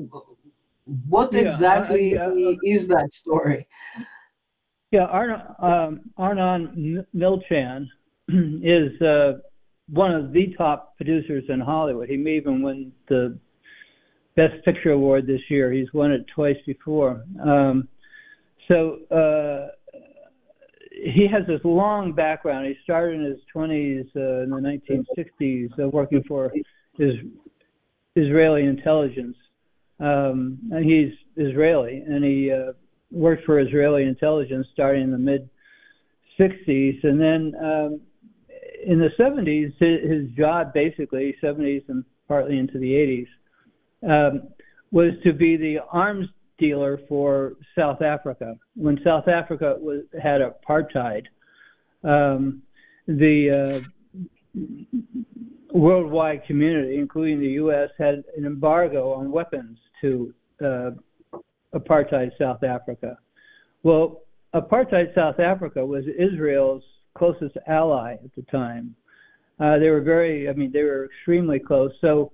[1.08, 2.30] what yeah, exactly uh,
[2.62, 3.66] is that story?
[4.90, 7.86] Yeah, Arnon, um, Arnon Milchan
[8.28, 9.38] is uh,
[9.90, 12.08] one of the top producers in Hollywood.
[12.08, 13.38] He may even win the
[14.34, 15.72] Best Picture award this year.
[15.72, 17.24] He's won it twice before.
[17.42, 17.88] Um,
[18.68, 19.72] so uh,
[21.02, 22.66] he has this long background.
[22.66, 24.80] He started in his 20s uh, in the
[25.40, 26.52] 1960s, uh, working for
[26.96, 27.12] his
[28.16, 29.36] Israeli intelligence.
[30.00, 32.72] Um, and he's Israeli, and he uh,
[33.10, 35.48] worked for Israeli intelligence starting in the mid
[36.38, 38.00] 60s, and then um,
[38.86, 43.26] in the 70s, his job basically 70s and partly into the
[44.04, 44.48] 80s um,
[44.92, 46.28] was to be the arms
[46.58, 48.56] dealer for South Africa.
[48.74, 51.24] When South Africa was, had apartheid,
[52.04, 52.62] um,
[53.06, 53.82] the
[54.56, 54.60] uh,
[55.72, 60.90] worldwide community, including the U.S., had an embargo on weapons to uh,
[61.74, 63.16] apartheid South Africa.
[63.82, 64.22] Well,
[64.54, 66.82] apartheid South Africa was Israel's
[67.16, 68.94] closest ally at the time.
[69.60, 71.90] Uh, they were very, I mean, they were extremely close.
[72.00, 72.32] So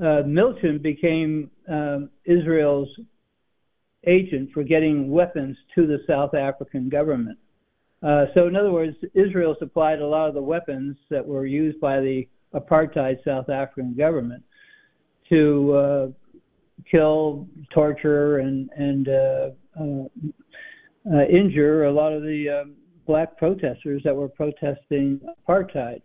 [0.00, 2.88] uh, Milchan became um, Israel's
[4.08, 7.38] agent for getting weapons to the South African government.
[8.02, 11.80] Uh, so, in other words, Israel supplied a lot of the weapons that were used
[11.80, 14.42] by the apartheid South African government
[15.28, 16.06] to uh,
[16.90, 20.04] kill, torture, and and uh, uh,
[21.12, 22.74] uh injure a lot of the um,
[23.06, 26.00] black protesters that were protesting apartheid.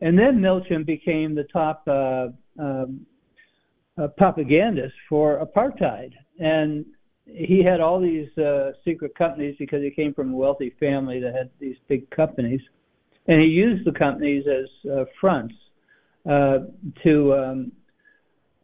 [0.00, 2.28] And then Milchan became the top uh,
[2.58, 3.06] um,
[4.16, 6.12] propagandist for apartheid.
[6.38, 6.84] And
[7.26, 11.34] he had all these uh, secret companies because he came from a wealthy family that
[11.34, 12.60] had these big companies.
[13.26, 15.54] And he used the companies as uh, fronts
[16.28, 16.58] uh,
[17.02, 17.72] to um,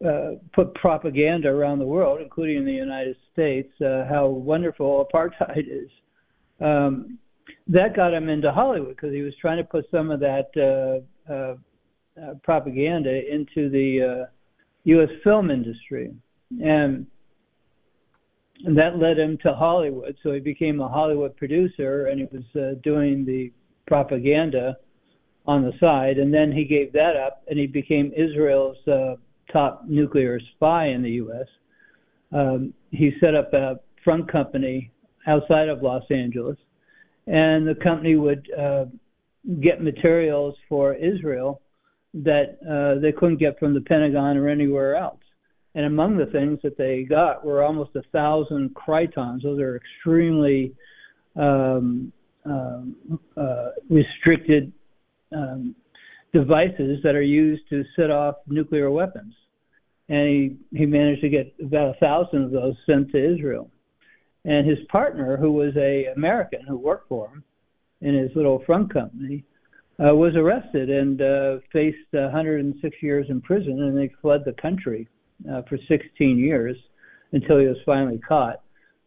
[0.05, 5.65] uh, put propaganda around the world, including in the United States, uh, how wonderful apartheid
[5.67, 5.89] is.
[6.61, 7.19] Um,
[7.67, 11.31] that got him into Hollywood because he was trying to put some of that uh,
[11.31, 11.55] uh,
[12.21, 14.29] uh, propaganda into the uh,
[14.85, 15.09] U.S.
[15.23, 16.13] film industry,
[16.61, 17.07] and,
[18.65, 20.15] and that led him to Hollywood.
[20.23, 23.51] So he became a Hollywood producer, and he was uh, doing the
[23.87, 24.77] propaganda
[25.45, 26.17] on the side.
[26.17, 29.15] And then he gave that up, and he became Israel's uh,
[29.51, 31.47] top nuclear spy in the U.S.
[32.31, 34.91] Um, he set up a front company
[35.27, 36.57] outside of Los Angeles
[37.27, 38.85] and the company would uh,
[39.61, 41.61] get materials for Israel
[42.13, 45.22] that uh, they couldn't get from the Pentagon or anywhere else.
[45.75, 49.43] And among the things that they got were almost a thousand Krytrons.
[49.43, 50.75] Those are extremely
[51.35, 52.11] um,
[52.45, 54.71] um, uh, restricted
[55.35, 55.75] um,
[56.31, 59.33] devices that are used to set off nuclear weapons.
[60.09, 63.69] And he, he managed to get about a thousand of those sent to Israel
[64.45, 67.43] and his partner, who was a American who worked for him
[68.01, 69.43] in his little front company,
[70.03, 75.07] uh, was arrested and uh, faced 106 years in prison, and they fled the country
[75.51, 76.77] uh, for 16 years
[77.31, 78.61] until he was finally caught.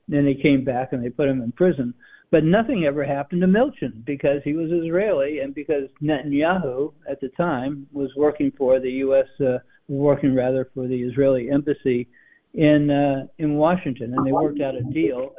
[0.09, 1.95] Then they came back and they put him in prison.
[2.31, 7.29] But nothing ever happened to Milchan because he was Israeli and because Netanyahu at the
[7.37, 9.27] time was working for the U.S.
[9.41, 9.59] Uh,
[9.89, 12.09] working rather for the Israeli embassy
[12.55, 15.33] in uh, in Washington, and they worked out a deal,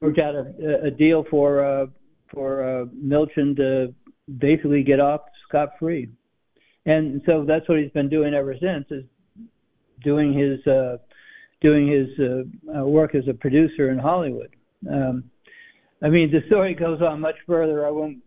[0.00, 1.86] worked out a, a deal for uh,
[2.32, 3.94] for uh, Milchan to
[4.38, 6.08] basically get off scot free,
[6.86, 9.04] and so that's what he's been doing ever since is
[10.02, 10.98] doing his uh,
[11.60, 14.54] doing his uh, uh, work as a producer in Hollywood.
[14.90, 15.24] Um,
[16.02, 17.86] I mean, the story goes on much further.
[17.86, 18.18] I won't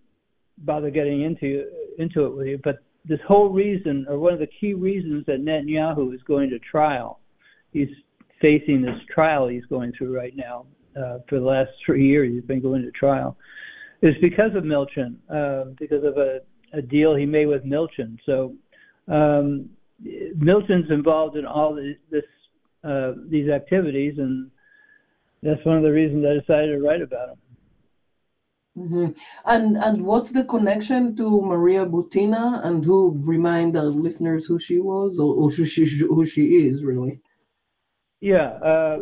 [0.60, 1.65] bother getting into
[1.97, 5.41] into it with you, but this whole reason, or one of the key reasons that
[5.41, 7.22] Netanyahu is going to trial
[7.72, 7.89] he's
[8.41, 10.65] facing this trial he's going through right now.
[10.95, 13.38] Uh, for the last three years, he's been going to trial.
[14.01, 16.39] Is because of Milchan, uh, because of a,
[16.74, 18.17] a deal he made with Milchan.
[18.26, 18.55] So
[19.07, 19.69] um,
[20.38, 22.24] Milchan's involved in all the, this
[22.84, 24.49] uh, these activities, and
[25.43, 27.38] that's one of the reasons I decided to write about him.
[28.78, 29.08] Mm-hmm.
[29.45, 32.66] And and what's the connection to Maria Butina?
[32.66, 36.84] And who remind the listeners who she was, or, or who she who she is
[36.84, 37.20] really?
[38.22, 39.02] Yeah, uh,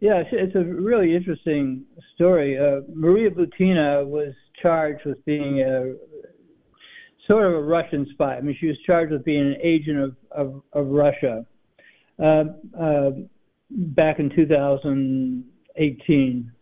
[0.00, 2.58] yeah, it's a really interesting story.
[2.58, 5.94] Uh, Maria Butina was charged with being a
[7.26, 8.36] sort of a Russian spy.
[8.36, 11.46] I mean, she was charged with being an agent of of, of Russia
[12.22, 12.44] uh,
[12.78, 13.10] uh,
[13.70, 16.52] back in 2018.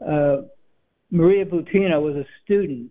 [0.00, 0.36] Uh,
[1.10, 2.90] Maria Butina was a student.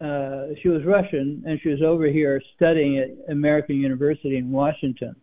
[0.00, 5.16] Uh, she was Russian, and she was over here studying at American University in Washington.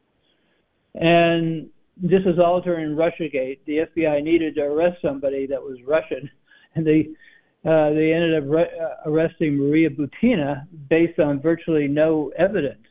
[0.96, 3.60] And this was all during RussiaGate.
[3.66, 6.30] The FBI needed to arrest somebody that was Russian,
[6.76, 7.10] and they
[7.66, 12.86] uh, they ended up re- uh, arresting Maria Butina based on virtually no evidence.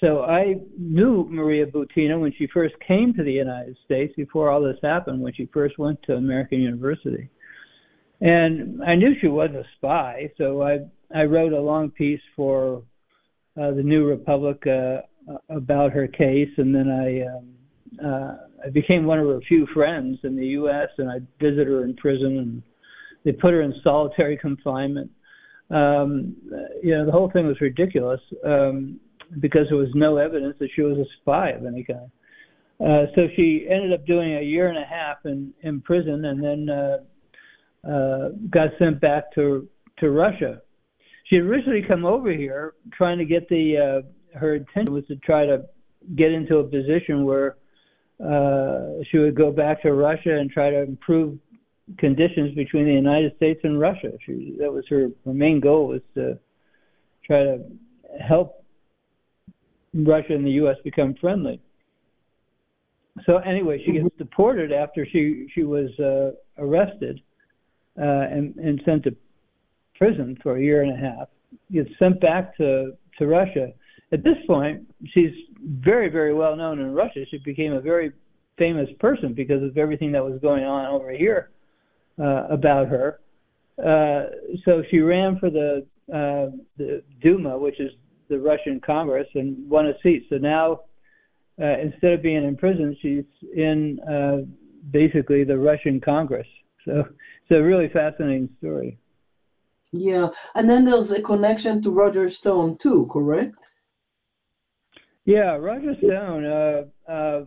[0.00, 4.62] So I knew Maria Butina when she first came to the United States before all
[4.62, 7.28] this happened, when she first went to American University.
[8.20, 10.80] And I knew she was a spy, so I,
[11.14, 12.82] I wrote a long piece for
[13.60, 15.00] uh, the New Republic uh,
[15.48, 17.54] about her case, and then I, um,
[18.04, 21.84] uh, I became one of her few friends in the U.S., and I visited her
[21.84, 22.62] in prison, and
[23.24, 25.10] they put her in solitary confinement.
[25.70, 26.36] Um,
[26.82, 28.20] you know, the whole thing was ridiculous.
[28.44, 29.00] Um,
[29.38, 32.10] because there was no evidence that she was a spy of any kind.
[32.80, 36.42] Uh, so she ended up doing a year and a half in, in prison and
[36.42, 39.68] then uh, uh, got sent back to,
[39.98, 40.60] to Russia.
[41.24, 44.02] She had originally come over here trying to get the,
[44.34, 45.64] uh, her intention was to try to
[46.16, 47.56] get into a position where
[48.24, 51.38] uh, she would go back to Russia and try to improve
[51.98, 54.12] conditions between the United States and Russia.
[54.24, 56.38] She, that was her, her main goal was to
[57.24, 57.62] try to
[58.20, 58.64] help
[59.94, 60.76] Russia and the U.S.
[60.84, 61.60] become friendly.
[63.26, 67.20] So anyway, she gets deported after she she was uh, arrested
[67.98, 69.16] uh, and and sent to
[69.96, 71.28] prison for a year and a half.
[71.72, 73.72] Gets sent back to to Russia.
[74.12, 77.24] At this point, she's very very well known in Russia.
[77.30, 78.12] She became a very
[78.56, 81.50] famous person because of everything that was going on over here
[82.18, 83.20] uh, about her.
[83.78, 84.30] Uh,
[84.64, 87.92] so she ran for the uh, the Duma, which is
[88.28, 90.26] the Russian Congress and won a seat.
[90.28, 90.80] So now,
[91.60, 94.38] uh, instead of being in prison, she's in uh,
[94.90, 96.46] basically the Russian Congress.
[96.84, 98.98] So it's a really fascinating story.
[99.92, 103.56] Yeah, and then there's a connection to Roger Stone too, correct?
[105.24, 106.44] Yeah, Roger Stone.
[106.44, 107.44] Uh, uh,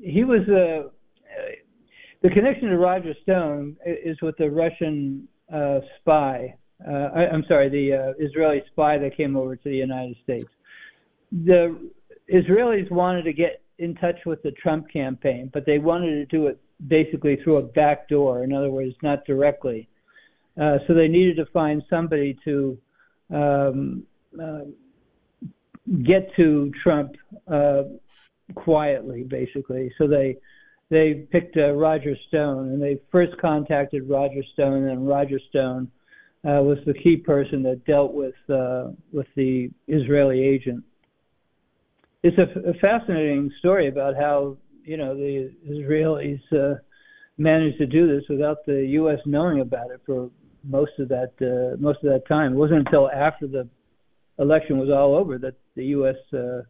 [0.00, 0.90] he was a.
[2.24, 6.56] The connection to Roger Stone is with the Russian uh, spy
[6.86, 10.48] uh, I, am sorry, the uh, Israeli spy that came over to the United States.
[11.32, 11.90] The
[12.32, 16.46] Israelis wanted to get in touch with the Trump campaign, but they wanted to do
[16.48, 18.44] it basically through a back door.
[18.44, 19.88] In other words, not directly.
[20.60, 22.78] Uh, so they needed to find somebody to
[23.32, 24.02] um,
[24.40, 24.60] uh,
[26.02, 27.12] get to Trump
[27.50, 27.84] uh,
[28.54, 29.92] quietly, basically.
[29.96, 30.36] So they
[30.90, 35.90] they picked uh, Roger Stone, and they first contacted Roger Stone, and Roger Stone
[36.44, 40.84] uh, was the key person that dealt with uh, with the Israeli agent.
[42.22, 46.78] It's a, a, fascinating story about how you know the Israelis uh,
[47.38, 49.18] managed to do this without the U.S.
[49.24, 50.30] knowing about it for
[50.64, 52.52] most of that uh, most of that time.
[52.52, 53.68] It wasn't until after the
[54.38, 56.16] election was all over that the U.S.
[56.32, 56.62] Uh,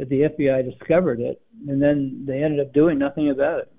[0.00, 3.72] that the FBI discovered it, and then they ended up doing nothing about it.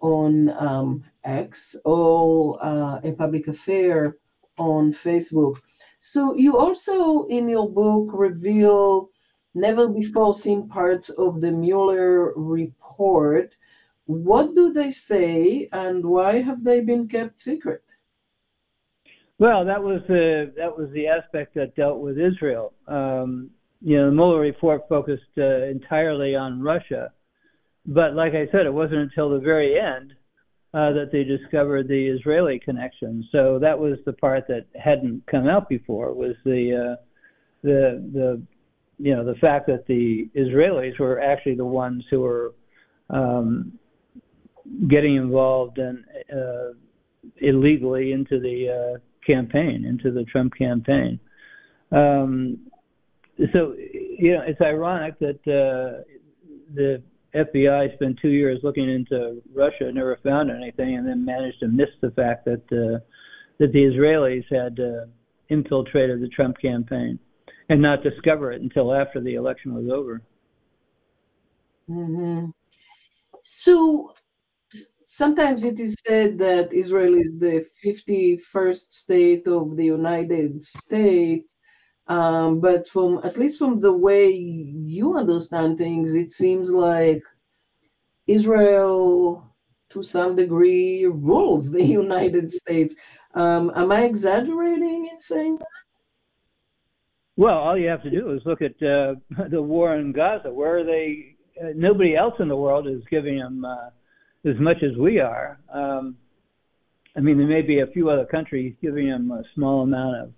[0.00, 4.16] on um, X or uh, a public affair
[4.58, 5.56] on Facebook.
[6.00, 9.10] So you also in your book reveal
[9.54, 13.56] never before seen parts of the Mueller report
[14.06, 17.82] what do they say, and why have they been kept secret?
[19.38, 22.72] Well, that was the that was the aspect that dealt with Israel.
[22.86, 23.50] Um,
[23.82, 27.12] you know, the Mueller report focused uh, entirely on Russia,
[27.86, 30.12] but like I said, it wasn't until the very end
[30.74, 33.26] uh, that they discovered the Israeli connection.
[33.32, 37.02] So that was the part that hadn't come out before was the uh,
[37.62, 38.42] the the
[38.98, 42.54] you know the fact that the Israelis were actually the ones who were
[43.10, 43.78] um,
[44.88, 46.72] getting involved and uh,
[47.38, 51.18] illegally into the uh, campaign, into the Trump campaign.
[51.92, 52.58] Um,
[53.52, 56.02] so, you know, it's ironic that uh,
[56.74, 57.02] the
[57.34, 61.88] FBI spent two years looking into Russia, never found anything, and then managed to miss
[62.00, 62.98] the fact that uh,
[63.58, 65.06] that the Israelis had uh,
[65.48, 67.18] infiltrated the Trump campaign,
[67.68, 70.22] and not discover it until after the election was over.
[71.88, 72.46] Mm-hmm.
[73.42, 74.12] So
[75.06, 81.55] sometimes it is said that Israel is the 51st state of the United States.
[82.08, 87.22] Um, but from at least from the way you understand things, it seems like
[88.26, 89.52] Israel,
[89.90, 92.94] to some degree, rules the United States.
[93.34, 95.66] Um, am I exaggerating in saying that?
[97.36, 99.14] Well, all you have to do is look at uh,
[99.50, 100.50] the war in Gaza.
[100.50, 101.36] Where are they?
[101.60, 103.90] Uh, nobody else in the world is giving them uh,
[104.48, 105.58] as much as we are.
[105.72, 106.16] Um,
[107.16, 110.32] I mean, there may be a few other countries giving them a small amount of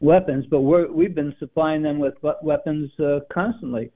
[0.00, 3.90] weapons, but we're, we've been supplying them with weapons uh, constantly.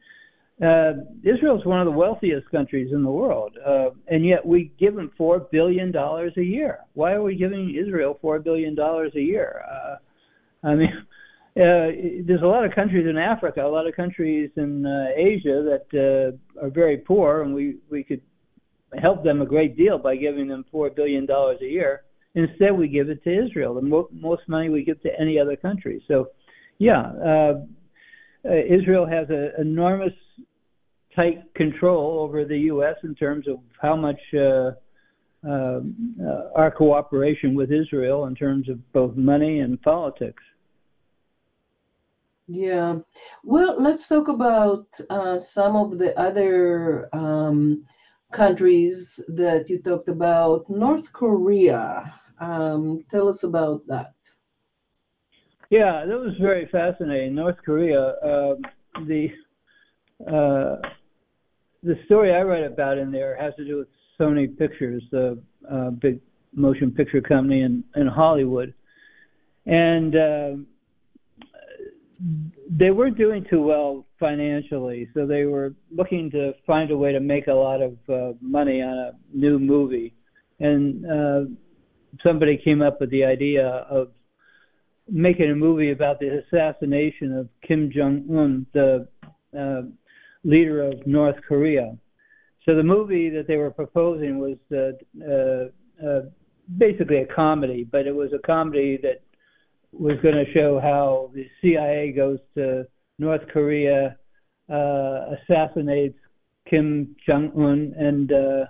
[0.63, 0.93] Uh,
[1.25, 4.95] Israel is one of the wealthiest countries in the world, uh, and yet we give
[4.95, 6.79] them four billion dollars a year.
[6.93, 9.63] Why are we giving Israel four billion dollars a year?
[9.69, 10.93] Uh, I mean,
[11.57, 15.81] uh, there's a lot of countries in Africa, a lot of countries in uh, Asia
[15.91, 18.21] that uh, are very poor, and we we could
[19.03, 22.03] help them a great deal by giving them four billion dollars a year.
[22.35, 23.75] Instead, we give it to Israel.
[23.75, 26.03] The mo- most money we give to any other country.
[26.09, 26.29] So,
[26.79, 27.55] yeah, uh,
[28.45, 30.13] uh, Israel has an enormous
[31.15, 32.97] tight control over the U.S.
[33.05, 34.73] in terms of how much uh,
[35.49, 35.81] uh,
[36.55, 40.43] our cooperation with Israel in terms of both money and politics.
[42.47, 42.99] Yeah.
[43.43, 47.85] Well, let's talk about uh, some of the other um,
[48.33, 50.69] countries that you talked about.
[50.69, 52.13] North Korea.
[52.41, 54.15] Um, tell us about that.
[55.71, 57.35] Yeah, that was very fascinating.
[57.35, 58.01] North Korea.
[58.01, 58.55] Uh,
[59.07, 59.29] the
[60.27, 60.77] uh,
[61.83, 65.91] the story I write about in there has to do with Sony Pictures, the uh,
[65.91, 66.21] big
[66.55, 68.73] motion picture company in, in Hollywood,
[69.67, 70.51] and uh,
[72.71, 77.21] they weren't doing too well financially, so they were looking to find a way to
[77.21, 80.15] make a lot of uh, money on a new movie,
[80.61, 81.41] and uh,
[82.23, 84.09] somebody came up with the idea of
[85.09, 89.07] making a movie about the assassination of Kim Jong Un, the
[89.59, 89.83] uh,
[90.45, 91.97] leader of North Korea.
[92.65, 94.93] So the movie that they were proposing was uh,
[95.23, 96.23] uh, uh,
[96.79, 99.23] basically a comedy, but it was a comedy that
[99.93, 102.87] was going to show how the CIA goes to
[103.19, 104.17] North Korea,
[104.71, 106.19] uh, assassinates
[106.69, 108.65] Kim Jong Un, and uh,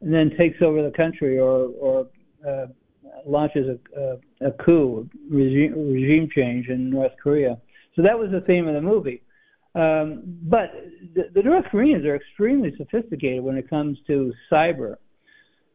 [0.00, 2.08] and then takes over the country or or
[2.46, 2.66] uh,
[3.24, 7.58] launches a, a, a coup, regime, regime change in North Korea.
[7.94, 9.22] So that was the theme of the movie.
[9.74, 10.72] Um, but
[11.14, 14.96] the, the North Koreans are extremely sophisticated when it comes to cyber.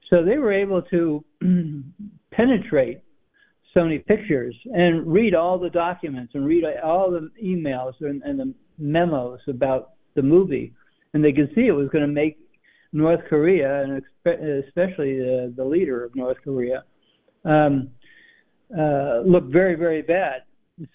[0.09, 1.23] So they were able to
[2.31, 3.01] penetrate
[3.75, 8.53] Sony Pictures and read all the documents and read all the emails and, and the
[8.77, 10.73] memos about the movie.
[11.13, 12.37] And they could see it was going to make
[12.93, 14.03] North Korea, and
[14.65, 16.83] especially the, the leader of North Korea,
[17.45, 17.89] um,
[18.77, 20.43] uh, look very, very bad.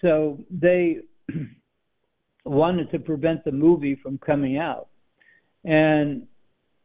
[0.01, 0.97] So they
[2.45, 4.89] wanted to prevent the movie from coming out.
[5.63, 6.27] And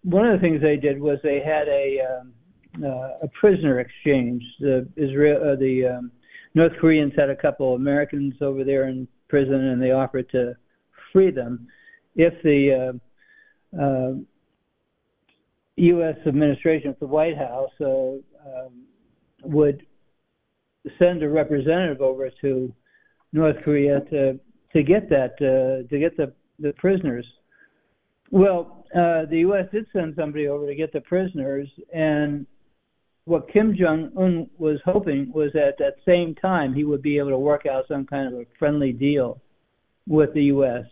[0.03, 2.33] one of the things they did was they had a um,
[2.83, 4.43] uh, a prisoner exchange.
[4.61, 6.13] The Israel, uh, the um,
[6.55, 10.55] North Koreans had a couple of Americans over there in prison, and they offered to
[11.13, 11.67] free them
[12.17, 12.99] if the
[13.77, 14.13] uh, uh,
[15.77, 16.17] U.S.
[16.27, 18.85] administration, at the White House, uh, um,
[19.45, 19.87] would
[20.99, 22.73] send a representative over to
[23.33, 24.39] North Korea to
[24.73, 27.27] to get that uh, to get the the prisoners.
[28.31, 29.67] Well, uh, the U.S.
[29.73, 32.47] did send somebody over to get the prisoners, and
[33.25, 37.19] what Kim Jong Un was hoping was that at that same time he would be
[37.19, 39.41] able to work out some kind of a friendly deal
[40.09, 40.85] with the U.S.,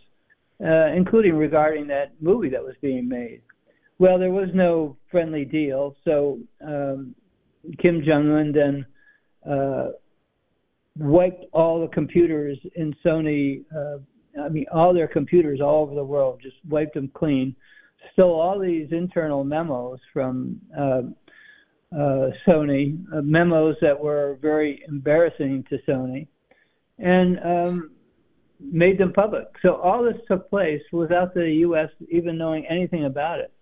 [0.63, 3.41] uh, including regarding that movie that was being made.
[4.01, 7.13] Well, there was no friendly deal, so um,
[7.79, 8.85] Kim Jong Un then
[9.47, 9.89] uh,
[10.97, 13.63] wiped all the computers in Sony.
[13.71, 13.99] Uh,
[14.41, 17.55] I mean, all their computers all over the world, just wiped them clean.
[18.13, 21.01] Stole all these internal memos from uh,
[21.95, 26.25] uh, Sony, uh, memos that were very embarrassing to Sony,
[26.97, 27.91] and um,
[28.59, 29.45] made them public.
[29.61, 31.89] So all this took place without the U.S.
[32.09, 33.53] even knowing anything about it.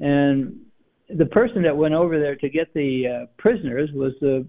[0.00, 0.60] And
[1.08, 4.46] the person that went over there to get the uh, prisoners was the,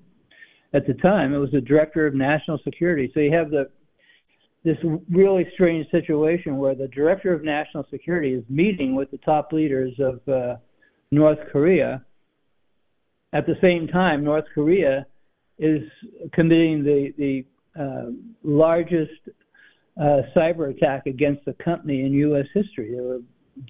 [0.74, 3.12] at the time, it was the director of national security.
[3.14, 3.70] So you have the
[4.66, 4.78] this
[5.12, 9.94] really strange situation where the director of national security is meeting with the top leaders
[10.00, 10.56] of uh,
[11.12, 12.04] North Korea.
[13.32, 15.06] At the same time, North Korea
[15.60, 15.84] is
[16.34, 17.46] committing the the
[17.80, 18.12] uh,
[18.44, 19.12] largest
[20.02, 22.48] uh, cyber attack against the company in U.S.
[22.54, 22.96] history.
[22.96, 23.20] They were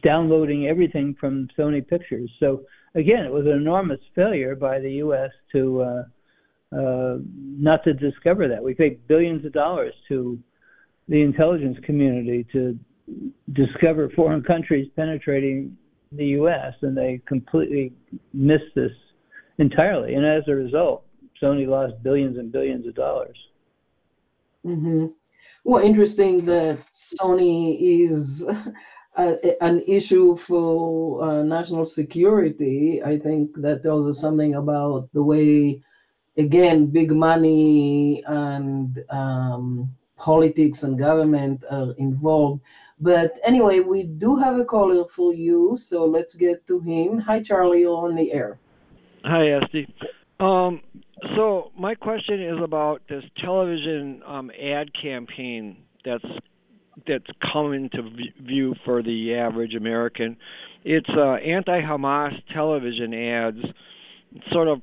[0.03, 2.29] downloading everything from Sony Pictures.
[2.39, 2.63] So
[2.95, 5.31] again, it was an enormous failure by the U.S.
[5.51, 6.03] to uh,
[6.75, 8.63] uh, not to discover that.
[8.63, 10.39] We paid billions of dollars to
[11.07, 12.77] the intelligence community to
[13.53, 15.77] discover foreign countries penetrating
[16.11, 16.73] the U.S.
[16.81, 17.93] and they completely
[18.33, 18.91] missed this
[19.59, 20.15] entirely.
[20.15, 21.05] And as a result,
[21.41, 23.37] Sony lost billions and billions of dollars.
[24.65, 25.07] Mm-hmm.
[25.63, 28.45] Well, interesting that Sony is
[29.17, 33.01] an issue for uh, national security.
[33.03, 35.81] I think that tells us something about the way,
[36.37, 42.61] again, big money and um, politics and government are involved.
[42.99, 47.19] But anyway, we do have a caller for you, so let's get to him.
[47.19, 48.57] Hi, Charlie, you're on the air.
[49.25, 49.87] Hi, Esty.
[50.39, 50.81] Um,
[51.35, 56.23] so my question is about this television um, ad campaign that's
[57.07, 58.09] that's coming to
[58.41, 60.37] view for the average American.
[60.83, 63.65] It's uh, anti-Hamas television ads,
[64.51, 64.81] sort of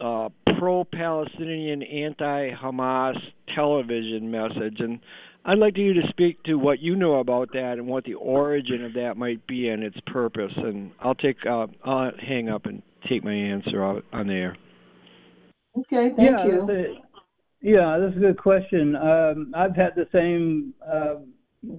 [0.00, 0.28] uh,
[0.58, 3.16] pro-Palestinian, anti-Hamas
[3.54, 5.00] television message, and
[5.44, 8.84] I'd like you to speak to what you know about that and what the origin
[8.84, 10.52] of that might be and its purpose.
[10.56, 14.56] And I'll take uh, I'll hang up and take my answer out on there.
[15.78, 16.66] Okay, thank yeah, you.
[16.66, 16.94] That's a,
[17.60, 18.96] yeah, that's a good question.
[18.96, 21.16] Um, I've had the same uh,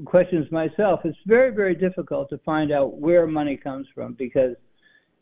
[0.06, 1.02] questions myself.
[1.04, 4.56] It's very, very difficult to find out where money comes from because,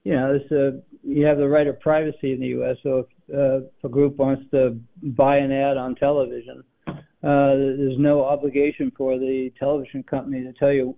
[0.03, 2.77] you know, a, you have the right of privacy in the U.S.
[2.83, 6.93] So if, uh, if a group wants to buy an ad on television, uh,
[7.23, 10.95] there's no obligation for the television company to tell you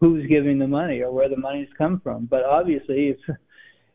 [0.00, 2.26] who's giving the money or where the money's come from.
[2.26, 3.18] But obviously, if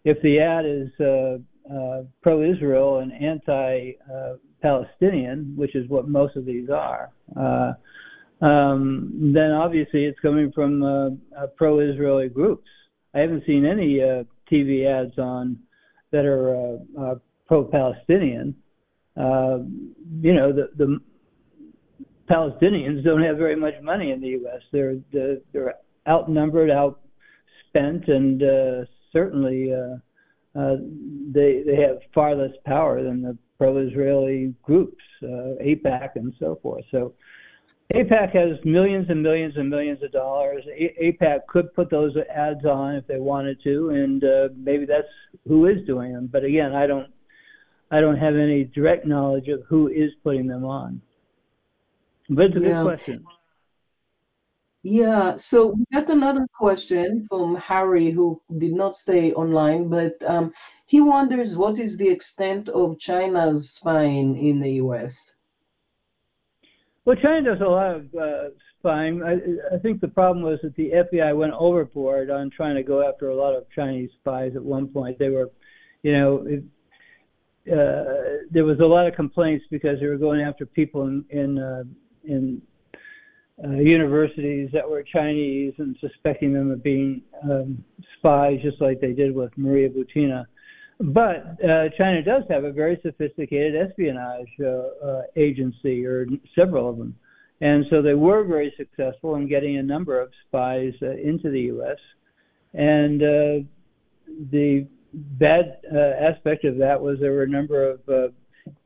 [0.06, 1.40] if the ad is uh,
[1.74, 7.74] uh, pro-Israel and anti-Palestinian, which is what most of these are, uh,
[8.46, 12.68] um, then obviously it's coming from uh, uh, pro-Israeli groups.
[13.16, 15.58] I haven't seen any uh, TV ads on
[16.12, 17.16] that are uh, uh,
[17.48, 18.56] pro-Palestinian.
[19.18, 19.60] Uh,
[20.22, 21.00] you know, the, the
[22.30, 24.62] Palestinians don't have very much money in the U.S.
[24.72, 24.98] They're
[25.54, 25.76] they're
[26.08, 29.72] outnumbered, outspent, and uh, certainly
[30.54, 36.84] they they have far less power than the pro-Israeli groups, AIPAC and so forth.
[36.92, 37.14] So
[37.94, 40.64] AIPAC has millions and millions and millions of dollars.
[41.02, 45.08] AIPAC could put those ads on if they wanted to, and uh, maybe that's
[45.48, 46.28] who is doing them.
[46.32, 47.08] But again, I don't,
[47.92, 51.02] I don't have any direct knowledge of who is putting them on.
[52.30, 52.82] But it's a yeah.
[52.82, 53.26] good question.
[54.82, 60.54] Yeah, so we got another question from Harry who did not stay online, but um,
[60.86, 65.35] he wonders what is the extent of China's spying in the US?
[67.06, 68.50] Well, China does a lot of uh,
[68.80, 69.22] spying.
[69.22, 73.08] I, I think the problem was that the FBI went overboard on trying to go
[73.08, 75.20] after a lot of Chinese spies at one point.
[75.20, 75.52] They were,
[76.02, 76.64] you know, it,
[77.72, 81.60] uh, there was a lot of complaints because they were going after people in in,
[81.60, 81.84] uh,
[82.24, 82.62] in
[83.64, 87.84] uh, universities that were Chinese and suspecting them of being um,
[88.18, 90.46] spies, just like they did with Maria Butina.
[91.00, 96.26] But uh, China does have a very sophisticated espionage uh, uh, agency, or
[96.58, 97.16] several of them.
[97.62, 101.62] And so they were very successful in getting a number of spies uh, into the
[101.62, 101.98] U.S.
[102.74, 103.68] And uh,
[104.52, 105.98] the bad uh,
[106.32, 108.34] aspect of that was there were a number of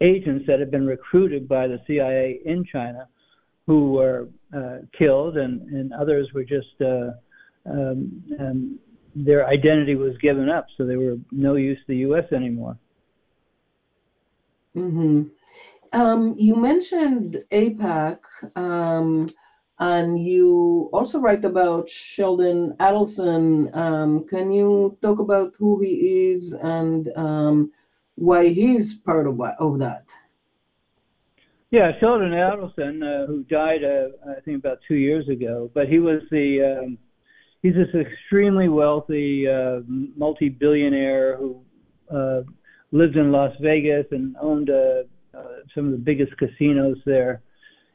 [0.01, 3.07] agents that had been recruited by the CIA in China
[3.65, 4.27] who were
[4.97, 6.67] killed, and, and others were just
[7.65, 8.79] um, um,
[9.25, 12.25] their identity was given up, so they were no use to the U.S.
[12.31, 12.77] anymore.
[14.75, 15.23] Mm-hmm.
[15.91, 18.19] Um, you mentioned AIPAC,
[18.55, 19.29] um,
[19.79, 23.75] and you also write about Sheldon Adelson.
[23.75, 27.71] Um, can you talk about who he is and um,
[28.15, 30.05] why he's part of, of that?
[31.71, 35.99] Yeah, Sheldon Adelson, uh, who died, uh, I think, about two years ago, but he
[35.99, 36.97] was the um,
[37.61, 39.79] he's this extremely wealthy uh,
[40.15, 41.61] multi-billionaire who
[42.11, 42.41] uh,
[42.91, 45.03] lived in Las Vegas and owned uh,
[45.37, 45.43] uh,
[45.75, 47.41] some of the biggest casinos there,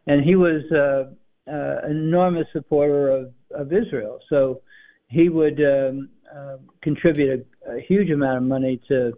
[0.07, 1.11] and he was uh,
[1.51, 4.21] uh, an enormous supporter of, of Israel.
[4.29, 4.63] So
[5.09, 9.13] he would um, uh, contribute a, a huge amount of money to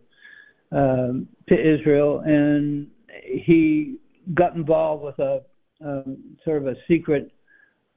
[0.72, 2.88] um, to Israel, and
[3.22, 3.96] he
[4.34, 5.42] got involved with a
[5.84, 7.30] um, sort of a secret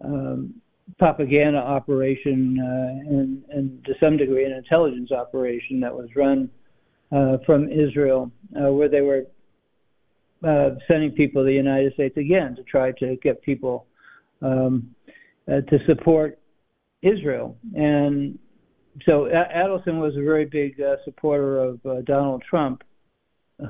[0.03, 0.53] um,
[0.97, 6.49] propaganda operation uh, and, and to some degree an intelligence operation that was run
[7.11, 9.23] uh, from Israel, uh, where they were
[10.47, 13.85] uh, sending people to the United States again to try to get people
[14.41, 14.93] um,
[15.47, 16.39] uh, to support
[17.01, 17.57] Israel.
[17.75, 18.37] And
[19.05, 22.83] so Adelson was a very big uh, supporter of Donald Trump,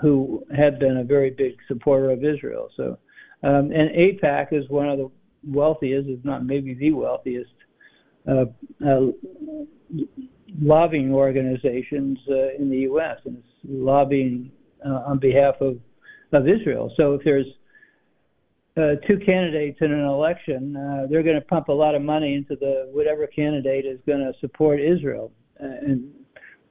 [0.02, 2.70] who had been a very big supporter of Israel.
[2.78, 2.98] So,
[3.44, 5.10] um, and AIPAC is one of the
[5.48, 7.52] wealthiest, if not maybe the wealthiest,
[8.28, 8.46] uh,
[8.86, 9.08] uh,
[10.62, 13.18] lobbying organizations uh, in the U.S.
[13.26, 14.52] and it's lobbying
[14.86, 15.78] uh, on behalf of
[16.32, 16.94] of Israel.
[16.96, 17.48] So if there's
[18.78, 22.36] uh, two candidates in an election, uh, they're going to pump a lot of money
[22.36, 25.32] into the whatever candidate is going to support Israel.
[25.60, 26.12] And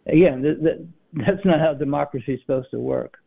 [0.06, 0.88] again, th- th-
[1.26, 3.18] that's not how democracy is supposed to work.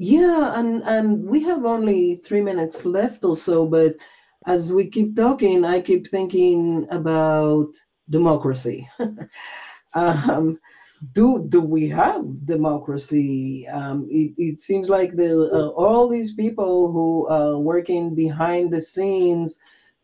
[0.00, 3.96] Yeah, and and we have only three minutes left or so, but
[4.46, 7.68] as we keep talking, I keep thinking about
[8.08, 8.88] democracy.
[9.94, 10.58] um,
[11.14, 13.68] do do we have democracy?
[13.68, 18.80] Um, it, it seems like the uh, all these people who are working behind the
[18.80, 19.58] scenes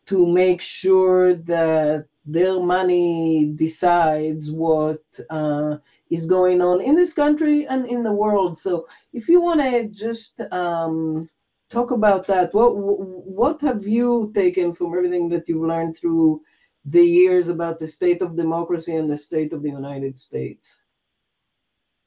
[0.07, 5.77] to make sure that their money decides what uh,
[6.09, 8.57] is going on in this country and in the world.
[8.57, 11.29] So, if you want to just um,
[11.69, 16.41] talk about that, what what have you taken from everything that you've learned through
[16.85, 20.77] the years about the state of democracy and the state of the United States?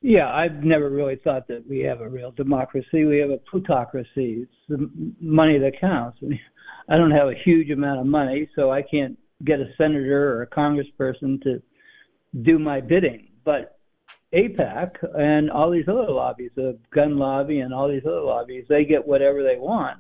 [0.03, 3.05] Yeah, I've never really thought that we have a real democracy.
[3.05, 4.45] We have a plutocracy.
[4.45, 4.91] It's the
[5.21, 6.19] money that counts.
[6.89, 10.43] I don't have a huge amount of money, so I can't get a senator or
[10.43, 11.63] a congressperson to
[12.43, 13.29] do my bidding.
[13.45, 13.79] But
[14.33, 18.85] AIPAC and all these other lobbies, the gun lobby and all these other lobbies, they
[18.85, 19.99] get whatever they want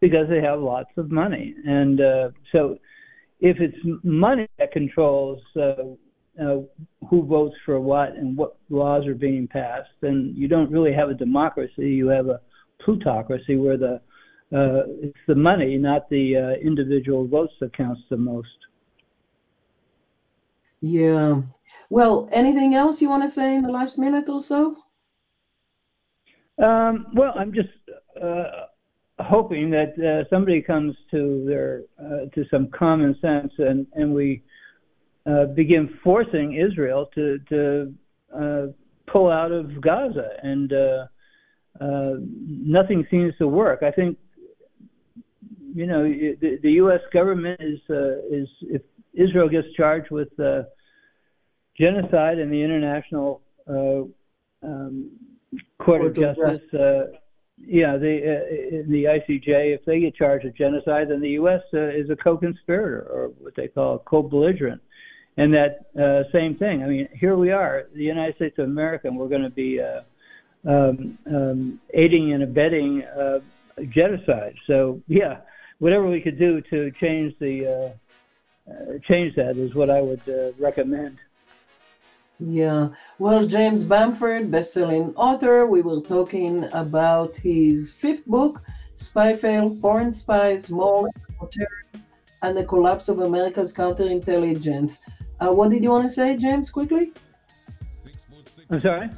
[0.00, 1.54] because they have lots of money.
[1.64, 2.78] And uh, so
[3.40, 5.94] if it's money that controls uh,
[6.40, 6.58] uh,
[7.08, 11.08] who votes for what and what laws are being passed, then you don't really have
[11.08, 11.88] a democracy.
[11.90, 12.40] You have a
[12.84, 14.00] plutocracy where the
[14.54, 18.48] uh, it's the money, not the uh, individual votes, that counts the most.
[20.82, 21.40] Yeah.
[21.92, 24.78] Well, anything else you want to say in the last minute or so?
[26.56, 27.68] Um, well, I'm just
[28.18, 28.44] uh,
[29.18, 34.42] hoping that uh, somebody comes to their uh, to some common sense and and we
[35.26, 37.94] uh, begin forcing Israel to to
[38.34, 38.66] uh,
[39.06, 41.04] pull out of Gaza, and uh,
[41.78, 43.82] nothing seems to work.
[43.82, 44.16] I think
[45.74, 47.02] you know the, the U.S.
[47.12, 47.80] government is
[48.30, 48.80] is if
[49.12, 50.30] Israel gets charged with
[51.82, 55.10] genocide and the International um,
[55.78, 56.58] Court, Court of Justice.
[56.72, 57.14] Of
[57.58, 61.60] yeah, the uh, in the ICJ, if they get charged with genocide, then the U.S.
[61.72, 64.80] Uh, is a co-conspirator or what they call a co-belligerent
[65.36, 66.82] and that uh, same thing.
[66.82, 69.80] I mean, here we are, the United States of America, and we're going to be
[69.80, 70.02] uh,
[70.68, 73.38] um, um, aiding and abetting uh,
[73.88, 74.54] genocide.
[74.66, 75.38] So yeah,
[75.78, 80.22] whatever we could do to change the uh, uh, change that is what I would
[80.28, 81.18] uh, recommend.
[82.38, 82.88] Yeah.
[83.18, 88.62] Well, James Bamford, best-selling author, we were talking about his fifth book,
[88.96, 91.08] Spy Fail, Foreign Spies, More
[91.52, 92.08] Terrorists,
[92.42, 94.98] and the Collapse of America's Counterintelligence.
[95.40, 97.12] Uh, what did you want to say, James, quickly?
[98.70, 99.10] I'm sorry?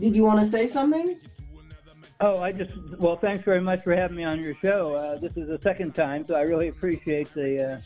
[0.00, 1.18] Did you want to say something?
[2.20, 4.94] Oh, I just, well, thanks very much for having me on your show.
[4.94, 7.82] Uh, this is the second time, so I really appreciate the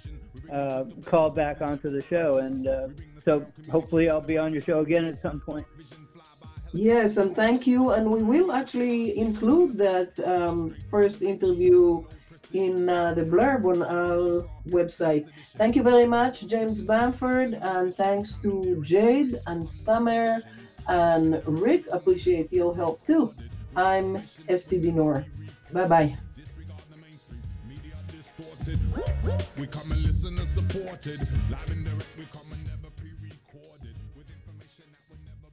[0.51, 2.39] uh, uh call back onto the show.
[2.39, 2.89] And uh,
[3.25, 5.67] so hopefully I'll be on your show again at some point.
[6.73, 7.91] Yes, and thank you.
[7.91, 12.05] And we will actually include that um, first interview
[12.55, 15.27] in uh, the blurb on our website.
[15.57, 20.43] Thank you very much, James Bamford, and thanks to Jade and Summer
[20.89, 21.87] and Rick.
[21.93, 23.35] Appreciate your help too.
[23.77, 25.25] I'm Esty Dinur.
[25.73, 26.19] Bye bye.
[29.59, 31.21] We come and listen and supported.
[31.51, 32.52] Live and direct, we come and never pre-